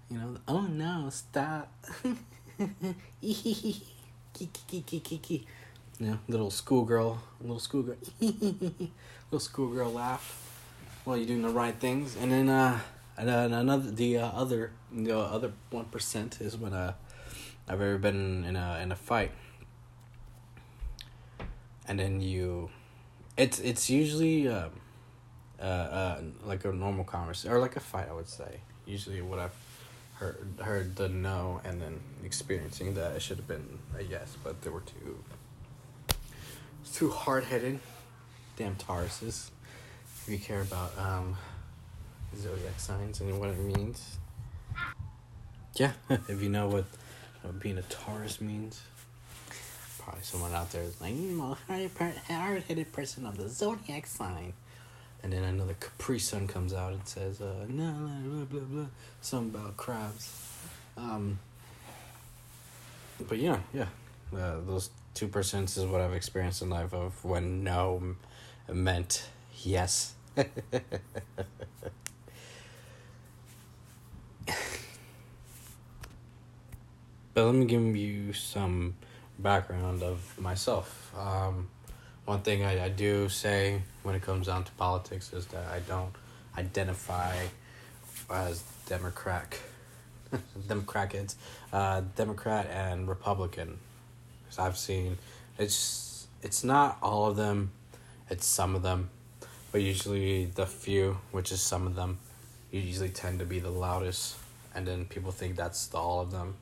You 0.09 0.17
know, 0.17 0.35
oh 0.49 0.63
no, 0.63 1.09
stop. 1.11 1.71
know, 5.99 6.19
little 6.27 6.51
schoolgirl, 6.51 7.21
little 7.41 7.59
schoolgirl, 7.59 7.97
little 8.19 9.39
schoolgirl 9.39 9.91
laugh 9.91 10.41
while 11.05 11.15
you're 11.15 11.27
doing 11.27 11.41
the 11.41 11.49
right 11.49 11.75
things. 11.75 12.15
And 12.17 12.31
then, 12.31 12.49
uh, 12.49 12.79
and 13.17 13.29
then 13.29 13.53
another, 13.53 13.91
the 13.91 14.17
uh, 14.17 14.27
other, 14.27 14.71
the 14.91 15.17
other 15.17 15.53
one 15.69 15.85
percent 15.85 16.41
is 16.41 16.57
when 16.57 16.73
uh, 16.73 16.93
I've 17.67 17.81
ever 17.81 17.97
been 17.97 18.43
in 18.43 18.55
a 18.55 18.79
in 18.81 18.91
a 18.91 18.95
fight, 18.95 19.31
and 21.87 21.99
then 21.99 22.21
you, 22.21 22.69
it's 23.37 23.59
it's 23.59 23.89
usually 23.89 24.47
um, 24.49 24.71
uh, 25.59 25.63
uh, 25.63 26.21
like 26.43 26.65
a 26.65 26.73
normal 26.73 27.05
conversation 27.05 27.51
or 27.51 27.59
like 27.59 27.75
a 27.75 27.79
fight. 27.79 28.07
I 28.09 28.13
would 28.13 28.27
say 28.27 28.59
usually 28.85 29.21
what 29.21 29.39
I've 29.39 29.55
heard 30.15 30.47
heard 30.61 30.95
the 30.95 31.09
no 31.09 31.61
and 31.63 31.81
then 31.81 31.99
experiencing 32.23 32.93
that 32.95 33.15
it 33.15 33.21
should 33.21 33.37
have 33.37 33.47
been 33.47 33.79
a 33.97 34.03
yes, 34.03 34.35
but 34.43 34.61
there 34.61 34.71
were 34.71 34.83
too 36.85 36.97
too 36.99 37.09
hard 37.09 37.43
headed. 37.43 37.79
Damn 38.57 38.75
Tauruses. 38.75 39.49
If 40.21 40.29
you 40.29 40.37
care 40.37 40.61
about 40.61 40.97
um, 40.97 41.37
zodiac 42.37 42.79
signs 42.79 43.21
and 43.21 43.39
what 43.39 43.49
it 43.49 43.59
means. 43.59 44.17
Yeah, 45.75 45.91
if 46.09 46.41
you 46.41 46.49
know 46.49 46.67
what, 46.67 46.85
being 47.59 47.77
a 47.77 47.81
Taurus 47.83 48.41
means. 48.41 48.81
Probably 49.99 50.21
someone 50.23 50.53
out 50.53 50.71
there 50.71 50.83
is 50.83 50.99
like, 51.01 51.15
you 51.15 51.31
know, 51.37 51.57
hard 51.67 52.63
headed 52.63 52.91
person 52.93 53.25
of 53.25 53.37
the 53.37 53.49
zodiac 53.49 54.05
sign. 54.05 54.53
And 55.23 55.33
then 55.33 55.43
another 55.43 55.73
Capri 55.79 56.19
Sun 56.19 56.47
comes 56.47 56.71
out 56.73 56.93
and 56.93 57.07
says, 57.07 57.41
uh, 57.41 57.65
blah, 57.67 58.45
blah, 58.45 58.59
blah, 58.59 58.85
something 59.21 59.59
about 59.59 59.75
crabs. 59.75 60.31
Um, 60.97 61.39
but 63.27 63.39
yeah, 63.39 63.59
yeah. 63.73 63.87
Uh, 64.33 64.57
those 64.65 64.91
two 65.15 65.27
percent 65.27 65.75
is 65.75 65.85
what 65.85 66.01
I've 66.01 66.13
experienced 66.13 66.61
in 66.61 66.69
life 66.69 66.93
of 66.93 67.23
when 67.25 67.63
no 67.63 68.15
meant 68.71 69.27
yes. 69.63 70.13
but 70.35 70.45
let 77.35 77.55
me 77.55 77.65
give 77.65 77.95
you 77.95 78.33
some 78.33 78.95
background 79.39 80.03
of 80.03 80.39
myself. 80.39 81.13
Um, 81.17 81.69
one 82.25 82.41
thing 82.41 82.63
I, 82.63 82.85
I 82.85 82.89
do 82.89 83.29
say 83.29 83.81
when 84.03 84.15
it 84.15 84.21
comes 84.21 84.47
down 84.47 84.65
to 84.65 84.71
politics 84.73 85.31
is 85.31 85.45
that 85.47 85.65
I 85.71 85.79
don't 85.79 86.13
identify 86.57 87.35
as 88.29 88.63
Democrat, 88.87 89.57
Democrats, 90.67 91.35
uh, 91.71 92.01
Democrat 92.15 92.67
and 92.71 93.07
Republican. 93.07 93.79
Because 94.55 94.67
I've 94.67 94.77
seen 94.77 95.17
it's 95.57 96.27
it's 96.41 96.63
not 96.63 96.97
all 97.01 97.27
of 97.27 97.35
them, 97.35 97.71
it's 98.29 98.45
some 98.45 98.75
of 98.75 98.83
them, 98.83 99.09
but 99.71 99.81
usually 99.81 100.45
the 100.45 100.65
few, 100.65 101.17
which 101.31 101.51
is 101.51 101.61
some 101.61 101.87
of 101.87 101.95
them, 101.95 102.19
usually 102.71 103.09
tend 103.09 103.39
to 103.39 103.45
be 103.45 103.59
the 103.59 103.69
loudest, 103.69 104.37
and 104.73 104.87
then 104.87 105.05
people 105.05 105.31
think 105.31 105.55
that's 105.55 105.87
the 105.87 105.97
all 105.97 106.21
of 106.21 106.31
them. 106.31 106.55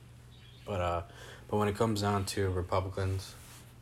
But 0.66 0.80
uh, 0.80 1.02
but 1.48 1.58
when 1.58 1.68
it 1.68 1.76
comes 1.76 2.00
down 2.00 2.24
to 2.26 2.50
Republicans, 2.50 3.34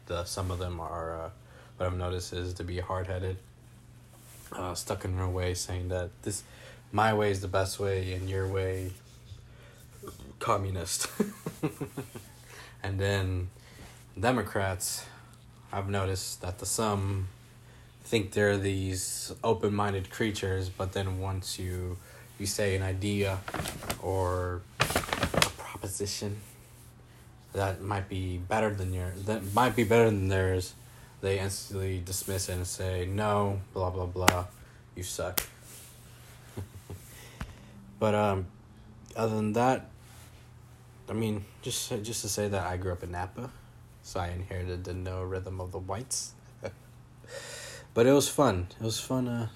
the 0.07 0.25
some 0.25 0.51
of 0.51 0.59
them 0.59 0.81
are. 0.81 1.25
Uh, 1.25 1.31
what 1.77 1.87
I've 1.87 1.97
noticed 1.97 2.33
is 2.33 2.55
to 2.55 2.65
be 2.65 2.79
hard 2.79 3.07
headed, 3.07 3.39
uh, 4.53 4.75
stuck 4.75 5.05
in 5.05 5.17
their 5.17 5.27
way, 5.27 5.55
saying 5.55 5.89
that 5.89 6.11
this, 6.23 6.45
my 6.93 7.15
way 7.15 7.31
is 7.31 7.41
the 7.41 7.49
best 7.49 7.81
way 7.81 8.13
and 8.13 8.29
your 8.29 8.47
way, 8.47 8.93
communist. 10.39 11.09
and 12.83 13.01
then 13.01 13.49
Democrats, 14.19 15.05
I've 15.73 15.89
noticed 15.89 16.43
that 16.43 16.59
the 16.59 16.67
some 16.67 17.29
think 18.05 18.33
they're 18.33 18.59
these 18.59 19.33
open 19.43 19.75
minded 19.75 20.11
creatures, 20.11 20.69
but 20.69 20.93
then 20.93 21.21
once 21.21 21.59
you 21.59 21.97
you 22.39 22.47
say 22.47 22.77
an 22.77 22.83
idea 22.83 23.39
or 24.03 24.63
a 24.81 24.85
proposition 25.57 26.39
that 27.53 27.81
might 27.81 28.09
be 28.09 28.39
better 28.39 28.71
than 28.75 28.93
your 28.93 29.11
that 29.27 29.55
might 29.55 29.77
be 29.77 29.85
better 29.85 30.07
than 30.07 30.29
theirs 30.29 30.75
they 31.23 31.39
instantly 31.39 32.03
dismiss 32.05 32.49
it 32.49 32.55
and 32.55 32.67
say, 32.67 33.07
no, 33.07 33.61
blah, 33.73 33.91
blah, 33.91 34.07
blah, 34.07 34.45
you 34.97 35.05
suck. 35.05 35.41
but 38.01 38.15
um, 38.15 38.47
other 39.17 39.37
than 39.37 39.53
that, 39.53 39.89
I 41.09 41.13
mean, 41.15 41.45
just 41.63 41.91
just 42.03 42.23
to 42.23 42.29
say 42.29 42.49
that 42.49 42.67
I 42.67 42.77
grew 42.77 42.93
up 42.93 43.03
in 43.03 43.13
Napa, 43.13 43.51
so 44.03 44.21
I 44.21 44.29
inherited 44.29 44.85
the 44.85 44.95
no 44.95 45.23
rhythm 45.23 45.61
of 45.61 45.73
the 45.73 45.79
whites. 45.79 46.33
but 47.95 48.07
it 48.07 48.13
was 48.13 48.29
fun. 48.29 48.69
It 48.81 48.85
was 48.85 49.01
fun. 49.01 49.29
Uh, 49.29 49.49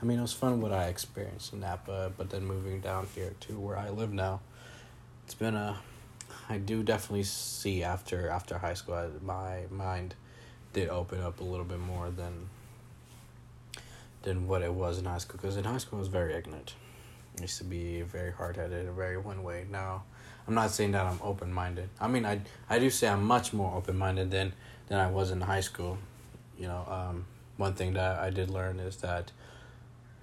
I 0.00 0.04
mean, 0.04 0.18
it 0.18 0.22
was 0.22 0.32
fun 0.32 0.60
what 0.60 0.72
I 0.72 0.88
experienced 0.88 1.52
in 1.52 1.60
Napa, 1.60 2.12
but 2.16 2.30
then 2.30 2.44
moving 2.44 2.80
down 2.80 3.08
here 3.14 3.34
to 3.40 3.58
where 3.58 3.76
I 3.76 3.90
live 3.90 4.12
now, 4.12 4.40
it's 5.24 5.34
been 5.34 5.54
a. 5.54 5.78
I 6.48 6.58
do 6.58 6.82
definitely 6.82 7.24
see 7.24 7.82
after 7.82 8.28
after 8.28 8.58
high 8.58 8.74
school, 8.74 9.10
my 9.22 9.62
mind 9.70 10.14
did 10.72 10.88
open 10.88 11.20
up 11.20 11.40
a 11.40 11.44
little 11.44 11.64
bit 11.64 11.80
more 11.80 12.10
than 12.10 12.48
than 14.22 14.46
what 14.46 14.62
it 14.62 14.72
was 14.72 14.98
in 14.98 15.06
high 15.06 15.18
school. 15.18 15.38
Because 15.40 15.56
in 15.56 15.64
high 15.64 15.78
school, 15.78 15.98
I 15.98 16.00
was 16.00 16.08
very 16.08 16.34
ignorant. 16.34 16.74
I 17.38 17.42
used 17.42 17.58
to 17.58 17.64
be 17.64 18.02
very 18.02 18.32
hard 18.32 18.56
headed, 18.56 18.90
very 18.92 19.16
one 19.16 19.42
way. 19.42 19.66
Now, 19.70 20.04
I'm 20.46 20.54
not 20.54 20.70
saying 20.70 20.92
that 20.92 21.04
I'm 21.04 21.20
open 21.22 21.52
minded. 21.52 21.88
I 22.00 22.08
mean, 22.08 22.24
I 22.24 22.40
I 22.68 22.78
do 22.78 22.90
say 22.90 23.08
I'm 23.08 23.24
much 23.24 23.52
more 23.52 23.74
open 23.74 23.98
minded 23.98 24.30
than 24.30 24.52
than 24.88 24.98
I 24.98 25.10
was 25.10 25.30
in 25.30 25.40
high 25.40 25.60
school. 25.60 25.98
You 26.58 26.68
know, 26.68 26.86
um, 26.88 27.24
one 27.56 27.74
thing 27.74 27.94
that 27.94 28.18
I 28.18 28.30
did 28.30 28.50
learn 28.50 28.78
is 28.78 28.96
that 28.98 29.32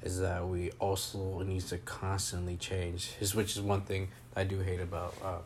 is 0.01 0.19
that 0.19 0.47
we 0.47 0.71
also 0.79 1.41
need 1.41 1.61
to 1.67 1.77
constantly 1.79 2.57
change. 2.57 3.11
Which 3.33 3.55
is 3.55 3.61
one 3.61 3.81
thing 3.81 4.09
I 4.35 4.43
do 4.43 4.59
hate 4.59 4.79
about 4.79 5.15
um, 5.23 5.43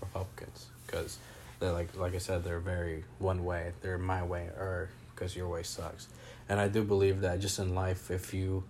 Republicans 0.00 0.66
because 0.86 1.18
they're 1.58 1.72
like 1.72 1.96
like 1.96 2.14
I 2.14 2.18
said, 2.18 2.44
they're 2.44 2.60
very 2.60 3.04
one 3.18 3.44
way. 3.44 3.72
They're 3.80 3.98
my 3.98 4.22
way, 4.22 4.46
or 4.46 4.90
because 5.14 5.34
your 5.34 5.48
way 5.48 5.62
sucks. 5.62 6.08
And 6.48 6.60
I 6.60 6.68
do 6.68 6.82
believe 6.82 7.20
that 7.20 7.40
just 7.40 7.58
in 7.58 7.74
life, 7.74 8.10
if 8.10 8.34
you 8.34 8.64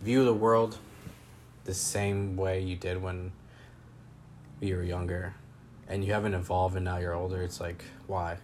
view 0.00 0.24
the 0.24 0.34
world 0.34 0.78
the 1.64 1.74
same 1.74 2.36
way 2.36 2.62
you 2.62 2.76
did 2.76 3.02
when 3.02 3.32
you 4.60 4.76
were 4.76 4.82
younger, 4.82 5.34
and 5.88 6.04
you 6.04 6.12
haven't 6.12 6.34
evolved, 6.34 6.76
and 6.76 6.84
now 6.84 6.98
you're 6.98 7.14
older, 7.14 7.42
it's 7.42 7.60
like 7.60 7.84
why? 8.06 8.38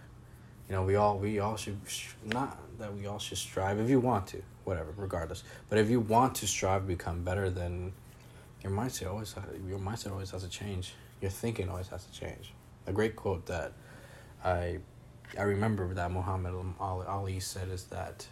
You 0.69 0.75
know, 0.75 0.83
we 0.83 0.95
all 0.95 1.17
we 1.17 1.39
all 1.39 1.57
should 1.57 1.77
not 2.23 2.57
that 2.79 2.93
we 2.93 3.05
all 3.05 3.19
should 3.19 3.37
strive 3.37 3.79
if 3.79 3.89
you 3.89 3.99
want 3.99 4.27
to, 4.27 4.41
whatever, 4.63 4.93
regardless. 4.97 5.43
But 5.69 5.77
if 5.77 5.89
you 5.89 5.99
want 5.99 6.35
to 6.35 6.47
strive 6.47 6.81
to 6.81 6.87
become 6.87 7.23
better, 7.23 7.49
then 7.49 7.93
your 8.63 8.71
mindset 8.71 9.09
always 9.09 9.35
your 9.67 9.79
mindset 9.79 10.11
always 10.11 10.31
has 10.31 10.43
to 10.43 10.49
change. 10.49 10.93
Your 11.21 11.31
thinking 11.31 11.69
always 11.69 11.87
has 11.89 12.05
to 12.05 12.11
change. 12.11 12.53
A 12.87 12.91
great 12.91 13.15
quote 13.15 13.45
that 13.45 13.73
I 14.43 14.79
I 15.37 15.43
remember 15.43 15.93
that 15.93 16.11
Muhammad 16.11 16.53
Ali 16.79 17.39
said 17.39 17.69
is 17.69 17.85
that 17.85 18.27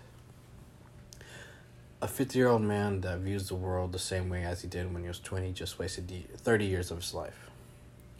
a 2.02 2.08
50 2.08 2.38
year 2.38 2.50
old 2.50 2.62
man 2.62 3.02
that 3.02 3.20
views 3.20 3.48
the 3.48 3.56
world 3.56 3.92
the 3.92 4.00
same 4.00 4.30
way 4.30 4.44
as 4.44 4.62
he 4.62 4.68
did 4.68 4.92
when 4.94 5.04
he 5.04 5.08
was 5.08 5.20
20 5.20 5.52
just 5.54 5.80
wasted 5.80 6.12
30 6.36 6.66
years 6.66 6.92
of 6.92 6.98
his 6.98 7.14
life. 7.14 7.50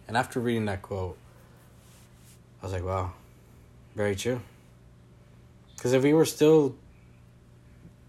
And 0.08 0.18
after 0.18 0.40
reading 0.40 0.66
that 0.66 0.82
quote, 0.82 1.18
I 2.62 2.66
was 2.66 2.74
like, 2.74 2.84
wow, 2.84 3.14
very 3.96 4.16
true. 4.16 4.42
Because 5.76 5.94
if 5.94 6.04
we 6.04 6.14
were 6.14 6.26
still 6.26 6.76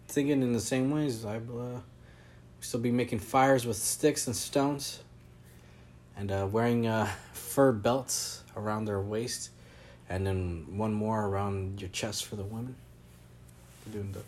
thinking 0.09 0.43
in 0.43 0.53
the 0.53 0.61
same 0.61 0.91
ways, 0.91 1.25
I'd 1.25 1.49
uh, 1.51 1.81
still 2.61 2.81
be 2.81 2.91
making 2.91 3.19
fires 3.19 3.67
with 3.67 3.77
sticks 3.77 4.27
and 4.27 4.37
stones 4.37 5.01
and 6.17 6.31
uh, 6.31 6.47
wearing 6.51 6.87
uh, 6.87 7.07
fur 7.33 7.73
belts 7.73 8.43
around 8.57 8.85
their 8.85 9.01
waist 9.01 9.51
and 10.09 10.27
then 10.27 10.67
one 10.71 10.93
more 10.93 11.27
around 11.27 11.81
your 11.81 11.91
chest 11.91 12.27
for 12.27 12.37
the 12.37 12.43
women. 12.43 12.77
Doing 13.91 14.13
the 14.13 14.23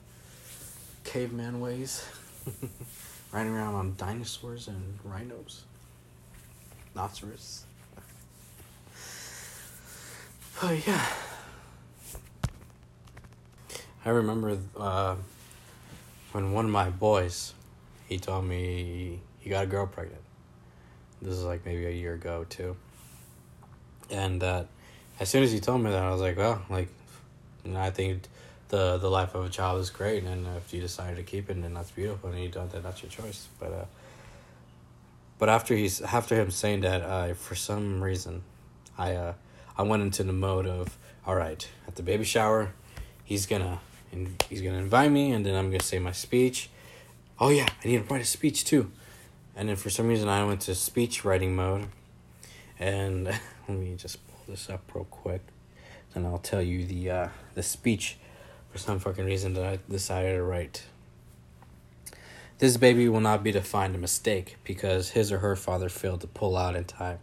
caveman 1.08 1.60
ways, 1.60 2.04
riding 3.32 3.52
around 3.52 3.74
on 3.74 3.94
dinosaurs 3.96 4.68
and 4.68 4.98
rhinos, 5.04 5.64
rhinoceros. 6.96 7.64
Oh 10.62 10.72
yeah. 10.86 11.06
I 14.04 14.10
remember 14.10 14.58
uh, 14.78 15.16
when 16.32 16.52
one 16.52 16.64
of 16.64 16.70
my 16.70 16.90
boys, 16.90 17.52
he 18.08 18.18
told 18.18 18.46
me 18.46 19.20
he 19.40 19.50
got 19.50 19.64
a 19.64 19.66
girl 19.66 19.86
pregnant. 19.86 20.22
This 21.20 21.34
is 21.34 21.44
like 21.44 21.66
maybe 21.66 21.86
a 21.86 21.90
year 21.90 22.14
ago 22.14 22.46
too, 22.48 22.76
and 24.10 24.40
that 24.40 24.68
as 25.18 25.28
soon 25.28 25.42
as 25.42 25.52
he 25.52 25.60
told 25.60 25.82
me 25.82 25.90
that, 25.90 26.02
I 26.02 26.10
was 26.10 26.20
like, 26.20 26.36
well, 26.36 26.62
like, 26.70 26.88
you 27.64 27.72
know, 27.72 27.80
I 27.80 27.90
think 27.90 28.22
the 28.68 28.98
the 28.98 29.10
life 29.10 29.34
of 29.34 29.44
a 29.44 29.48
child 29.48 29.80
is 29.80 29.90
great, 29.90 30.22
and 30.24 30.46
if 30.56 30.72
you 30.72 30.80
decide 30.80 31.16
to 31.16 31.22
keep 31.22 31.50
it, 31.50 31.60
then 31.60 31.74
that's 31.74 31.90
beautiful, 31.90 32.30
and 32.30 32.38
you 32.42 32.48
don't, 32.48 32.70
then 32.70 32.82
that's 32.82 33.02
your 33.02 33.10
choice. 33.10 33.48
But 33.58 33.72
uh, 33.72 33.84
but 35.38 35.48
after 35.48 35.74
he's 35.74 36.00
after 36.00 36.34
him 36.34 36.50
saying 36.50 36.80
that, 36.80 37.02
uh, 37.02 37.34
for 37.34 37.54
some 37.54 38.02
reason, 38.02 38.42
I 38.96 39.14
uh, 39.14 39.34
I 39.76 39.82
went 39.82 40.02
into 40.02 40.22
the 40.22 40.32
mode 40.32 40.66
of 40.66 40.96
all 41.26 41.34
right 41.34 41.68
at 41.86 41.96
the 41.96 42.02
baby 42.02 42.24
shower, 42.24 42.72
he's 43.24 43.46
gonna 43.46 43.80
and 44.12 44.42
he's 44.48 44.62
gonna 44.62 44.78
invite 44.78 45.10
me, 45.10 45.32
and 45.32 45.44
then 45.44 45.54
I'm 45.54 45.70
gonna 45.70 45.82
say 45.82 45.98
my 45.98 46.12
speech. 46.12 46.70
Oh 47.38 47.50
yeah, 47.50 47.68
I 47.84 47.88
need 47.88 48.06
to 48.06 48.14
write 48.14 48.22
a 48.22 48.26
speech 48.26 48.64
too, 48.64 48.90
and 49.54 49.68
then 49.68 49.76
for 49.76 49.90
some 49.90 50.08
reason 50.08 50.28
I 50.28 50.44
went 50.44 50.62
to 50.62 50.74
speech 50.74 51.24
writing 51.24 51.54
mode, 51.54 51.88
and 52.78 53.24
let 53.68 53.68
me 53.68 53.94
just 53.96 54.26
pull 54.28 54.40
this 54.48 54.70
up 54.70 54.94
real 54.94 55.04
quick, 55.04 55.42
and 56.14 56.26
I'll 56.26 56.38
tell 56.38 56.62
you 56.62 56.86
the 56.86 57.10
uh, 57.10 57.28
the 57.54 57.62
speech 57.62 58.16
for 58.70 58.78
some 58.78 58.98
fucking 58.98 59.24
reason 59.24 59.54
that 59.54 59.64
I 59.64 59.78
decided 59.90 60.36
to 60.36 60.42
write. 60.42 60.84
This 62.58 62.78
baby 62.78 63.06
will 63.06 63.20
not 63.20 63.44
be 63.44 63.52
defined 63.52 63.94
a 63.94 63.98
mistake 63.98 64.56
because 64.64 65.10
his 65.10 65.30
or 65.30 65.40
her 65.40 65.56
father 65.56 65.90
failed 65.90 66.22
to 66.22 66.26
pull 66.26 66.56
out 66.56 66.74
in 66.74 66.84
time. 66.84 67.18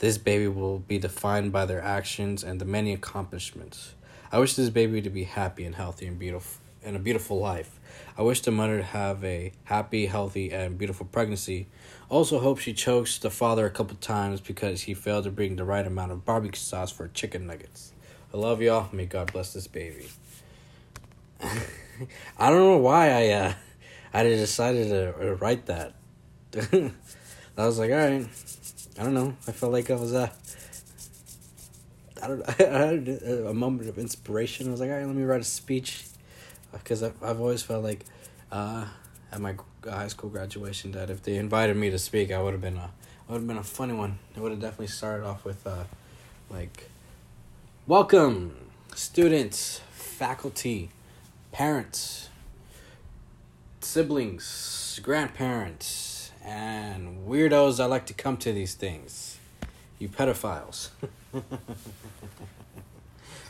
This 0.00 0.18
baby 0.18 0.48
will 0.48 0.80
be 0.80 0.98
defined 0.98 1.52
by 1.52 1.66
their 1.66 1.80
actions 1.80 2.42
and 2.42 2.60
the 2.60 2.64
many 2.64 2.92
accomplishments. 2.92 3.94
I 4.32 4.40
wish 4.40 4.56
this 4.56 4.70
baby 4.70 5.00
to 5.02 5.08
be 5.08 5.22
happy 5.22 5.64
and 5.64 5.76
healthy 5.76 6.08
and 6.08 6.18
beautiful 6.18 6.60
and 6.82 6.96
a 6.96 6.98
beautiful 6.98 7.38
life. 7.38 7.78
I 8.18 8.22
wish 8.22 8.40
the 8.40 8.50
mother 8.50 8.78
to 8.78 8.82
have 8.82 9.22
a 9.22 9.52
happy, 9.64 10.06
healthy, 10.06 10.50
and 10.50 10.76
beautiful 10.76 11.06
pregnancy. 11.06 11.68
Also 12.08 12.40
hope 12.40 12.58
she 12.58 12.72
chokes 12.72 13.18
the 13.18 13.30
father 13.30 13.66
a 13.66 13.70
couple 13.70 13.96
times 13.98 14.40
because 14.40 14.82
he 14.82 14.94
failed 14.94 15.24
to 15.24 15.30
bring 15.30 15.54
the 15.54 15.64
right 15.64 15.86
amount 15.86 16.10
of 16.10 16.24
barbecue 16.24 16.58
sauce 16.58 16.90
for 16.90 17.06
chicken 17.06 17.46
nuggets. 17.46 17.92
I 18.34 18.36
love 18.36 18.60
y'all. 18.60 18.88
May 18.92 19.06
God 19.06 19.32
bless 19.32 19.52
this 19.52 19.68
baby. 19.68 20.08
I 21.40 22.50
don't 22.50 22.58
know 22.58 22.78
why 22.78 23.10
I 23.10 23.28
uh 23.28 23.52
I 24.16 24.22
decided 24.22 24.88
to 24.88 25.34
write 25.34 25.66
that. 25.66 25.94
I 27.58 27.66
was 27.66 27.78
like, 27.78 27.90
all 27.90 27.96
right. 27.96 28.26
I 28.98 29.02
don't 29.02 29.12
know. 29.12 29.36
I 29.46 29.52
felt 29.52 29.72
like 29.72 29.90
I 29.90 29.94
was 29.94 30.14
uh 30.14 30.30
I 32.22 32.26
don't 32.28 32.42
I 32.60 32.62
had 32.62 33.08
a 33.08 33.52
moment 33.52 33.90
of 33.90 33.98
inspiration. 33.98 34.68
I 34.68 34.70
was 34.70 34.80
like, 34.80 34.88
all 34.88 34.96
right, 34.96 35.06
let 35.06 35.14
me 35.14 35.22
write 35.24 35.42
a 35.42 35.44
speech 35.44 36.06
because 36.72 37.02
I've 37.02 37.22
I've 37.22 37.40
always 37.40 37.62
felt 37.62 37.84
like 37.84 38.04
uh 38.50 38.86
at 39.32 39.40
my 39.40 39.54
high 39.84 40.08
school 40.08 40.30
graduation 40.30 40.92
that 40.92 41.10
if 41.10 41.22
they 41.22 41.36
invited 41.36 41.76
me 41.76 41.90
to 41.90 41.98
speak, 41.98 42.32
I 42.32 42.42
would 42.42 42.52
have 42.52 42.62
been 42.62 42.78
a 42.78 42.90
would 43.28 43.38
have 43.38 43.46
been 43.46 43.58
a 43.58 43.64
funny 43.64 43.92
one. 43.92 44.18
It 44.34 44.40
would 44.40 44.52
have 44.52 44.60
definitely 44.60 44.86
started 44.86 45.26
off 45.26 45.44
with 45.44 45.66
uh 45.66 45.84
like 46.48 46.90
welcome 47.86 48.56
students, 48.94 49.82
faculty, 49.90 50.88
parents, 51.52 52.30
siblings, 53.86 55.00
grandparents, 55.02 56.32
and 56.44 57.26
weirdos 57.26 57.78
that 57.78 57.88
like 57.88 58.04
to 58.06 58.12
come 58.12 58.36
to 58.36 58.52
these 58.52 58.74
things. 58.74 59.38
You 59.98 60.08
pedophiles. 60.08 60.90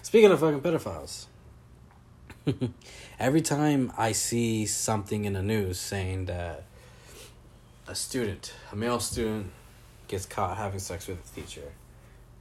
Speaking 0.03 0.31
of 0.31 0.39
fucking 0.39 0.61
pedophiles, 0.61 1.25
every 3.19 3.41
time 3.41 3.91
I 3.97 4.13
see 4.13 4.67
something 4.67 5.25
in 5.25 5.33
the 5.33 5.43
news 5.43 5.81
saying 5.81 6.27
that 6.27 6.65
a 7.89 7.95
student, 7.95 8.53
a 8.71 8.77
male 8.77 9.01
student, 9.01 9.51
gets 10.07 10.27
caught 10.27 10.59
having 10.59 10.79
sex 10.79 11.09
with 11.09 11.19
a 11.19 11.41
teacher, 11.41 11.73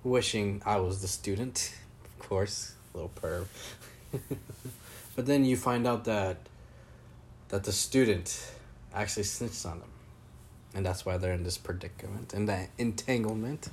wishing 0.03 0.61
I 0.65 0.77
was 0.77 1.01
the 1.01 1.07
student, 1.07 1.73
of 2.19 2.27
course, 2.27 2.73
little 2.93 3.11
perv. 3.15 3.45
But 5.15 5.25
then 5.25 5.45
you 5.45 5.55
find 5.55 5.87
out 5.87 6.03
that 6.05 6.37
that 7.49 7.63
the 7.63 7.71
student 7.71 8.53
actually 8.93 9.23
snitched 9.23 9.65
on 9.65 9.79
them. 9.79 9.89
And 10.73 10.85
that's 10.85 11.05
why 11.05 11.17
they're 11.17 11.33
in 11.33 11.43
this 11.43 11.57
predicament 11.57 12.33
and 12.33 12.49
that 12.49 12.69
entanglement. 12.77 13.69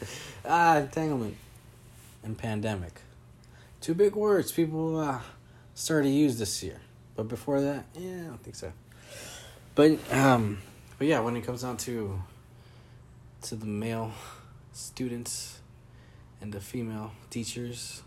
ah, 0.44 0.78
entanglement 0.78 1.36
and 2.22 2.36
pandemic. 2.36 3.00
Two 3.80 3.94
big 3.94 4.14
words 4.14 4.52
people 4.52 4.98
uh, 4.98 5.20
started 5.74 6.08
to 6.08 6.14
use 6.14 6.38
this 6.38 6.62
year. 6.62 6.80
But 7.14 7.28
before 7.28 7.60
that, 7.60 7.86
yeah, 7.94 8.20
I 8.20 8.26
don't 8.28 8.42
think 8.42 8.56
so. 8.56 8.72
But 9.74 9.98
um 10.12 10.58
but 10.98 11.06
yeah, 11.06 11.20
when 11.20 11.36
it 11.36 11.42
comes 11.42 11.62
down 11.62 11.76
to 11.78 12.20
to 13.42 13.54
the 13.54 13.66
male 13.66 14.12
students 14.72 15.60
and 16.40 16.52
the 16.52 16.60
female 16.60 17.12
teachers, 17.30 18.02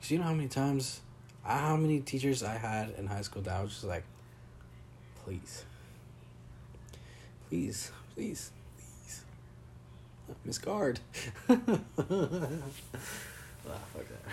cause 0.00 0.10
you 0.10 0.18
know 0.18 0.24
how 0.24 0.32
many 0.32 0.48
times 0.48 1.00
how 1.44 1.76
many 1.76 2.00
teachers 2.00 2.42
I 2.42 2.56
had 2.56 2.90
in 2.98 3.06
high 3.06 3.22
school 3.22 3.42
that 3.42 3.54
I 3.54 3.62
was 3.62 3.72
just 3.72 3.84
like, 3.84 4.04
please, 5.24 5.64
please, 7.48 7.90
please, 8.14 8.50
please, 8.76 9.22
Miss 10.44 10.58
Guard. 10.58 11.00
oh, 11.48 11.80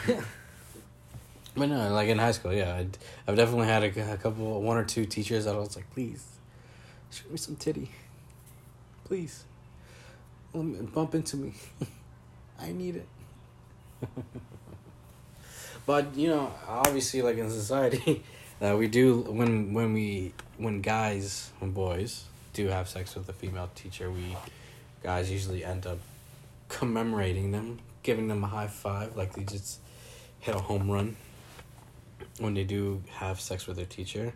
but 1.55 1.69
no, 1.69 1.93
like 1.93 2.09
in 2.09 2.17
high 2.17 2.31
school, 2.31 2.53
yeah, 2.53 2.75
I'd, 2.75 2.97
I've 3.27 3.35
definitely 3.35 3.67
had 3.67 3.83
a, 3.83 4.13
a 4.13 4.17
couple, 4.17 4.61
one 4.61 4.77
or 4.77 4.83
two 4.83 5.05
teachers 5.05 5.45
that 5.45 5.55
I 5.55 5.59
was 5.59 5.75
like, 5.75 5.89
please, 5.91 6.25
show 7.09 7.29
me 7.29 7.37
some 7.37 7.55
titty, 7.55 7.89
please, 9.05 9.45
bump 10.53 11.15
into 11.15 11.37
me, 11.37 11.53
I 12.59 12.71
need 12.71 12.97
it. 12.97 13.07
But 15.87 16.17
you 16.17 16.27
know, 16.27 16.53
obviously, 16.67 17.21
like 17.21 17.37
in 17.37 17.49
society, 17.49 18.21
uh, 18.61 18.75
we 18.77 18.89
do 18.89 19.21
when 19.21 19.73
when 19.73 19.93
we 19.93 20.33
when 20.57 20.81
guys 20.81 21.49
when 21.59 21.71
boys 21.71 22.25
do 22.51 22.67
have 22.67 22.89
sex 22.89 23.15
with 23.15 23.27
a 23.29 23.33
female 23.33 23.69
teacher, 23.73 24.11
we 24.11 24.35
guys 25.01 25.31
usually 25.31 25.63
end 25.63 25.87
up 25.87 25.97
commemorating 26.67 27.51
them, 27.51 27.79
giving 28.03 28.27
them 28.27 28.43
a 28.43 28.47
high 28.47 28.67
five, 28.67 29.15
like 29.15 29.31
they 29.33 29.43
just 29.43 29.79
hit 30.41 30.53
a 30.53 30.59
home 30.59 30.91
run 30.91 31.15
when 32.39 32.53
they 32.53 32.65
do 32.65 33.01
have 33.09 33.39
sex 33.39 33.65
with 33.65 33.77
their 33.77 33.85
teacher. 33.85 34.33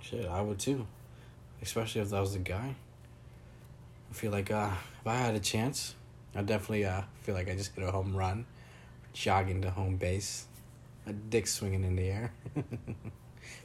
Shit, 0.00 0.26
I 0.26 0.40
would 0.40 0.58
too, 0.58 0.86
especially 1.60 2.00
if 2.00 2.08
that 2.08 2.20
was 2.20 2.34
a 2.34 2.38
guy. 2.38 2.74
I 4.10 4.14
feel 4.14 4.32
like 4.32 4.50
uh, 4.50 4.70
if 5.00 5.06
I 5.06 5.16
had 5.16 5.34
a 5.34 5.40
chance, 5.40 5.94
I 6.34 6.40
definitely 6.40 6.86
uh, 6.86 7.02
feel 7.20 7.34
like 7.34 7.50
I 7.50 7.54
just 7.54 7.74
hit 7.74 7.84
a 7.84 7.90
home 7.90 8.16
run 8.16 8.46
jogging 9.18 9.60
to 9.62 9.70
home 9.70 9.96
base, 9.96 10.46
a 11.06 11.12
dick 11.12 11.48
swinging 11.48 11.82
in 11.82 11.96
the 11.96 12.08
air, 12.08 12.32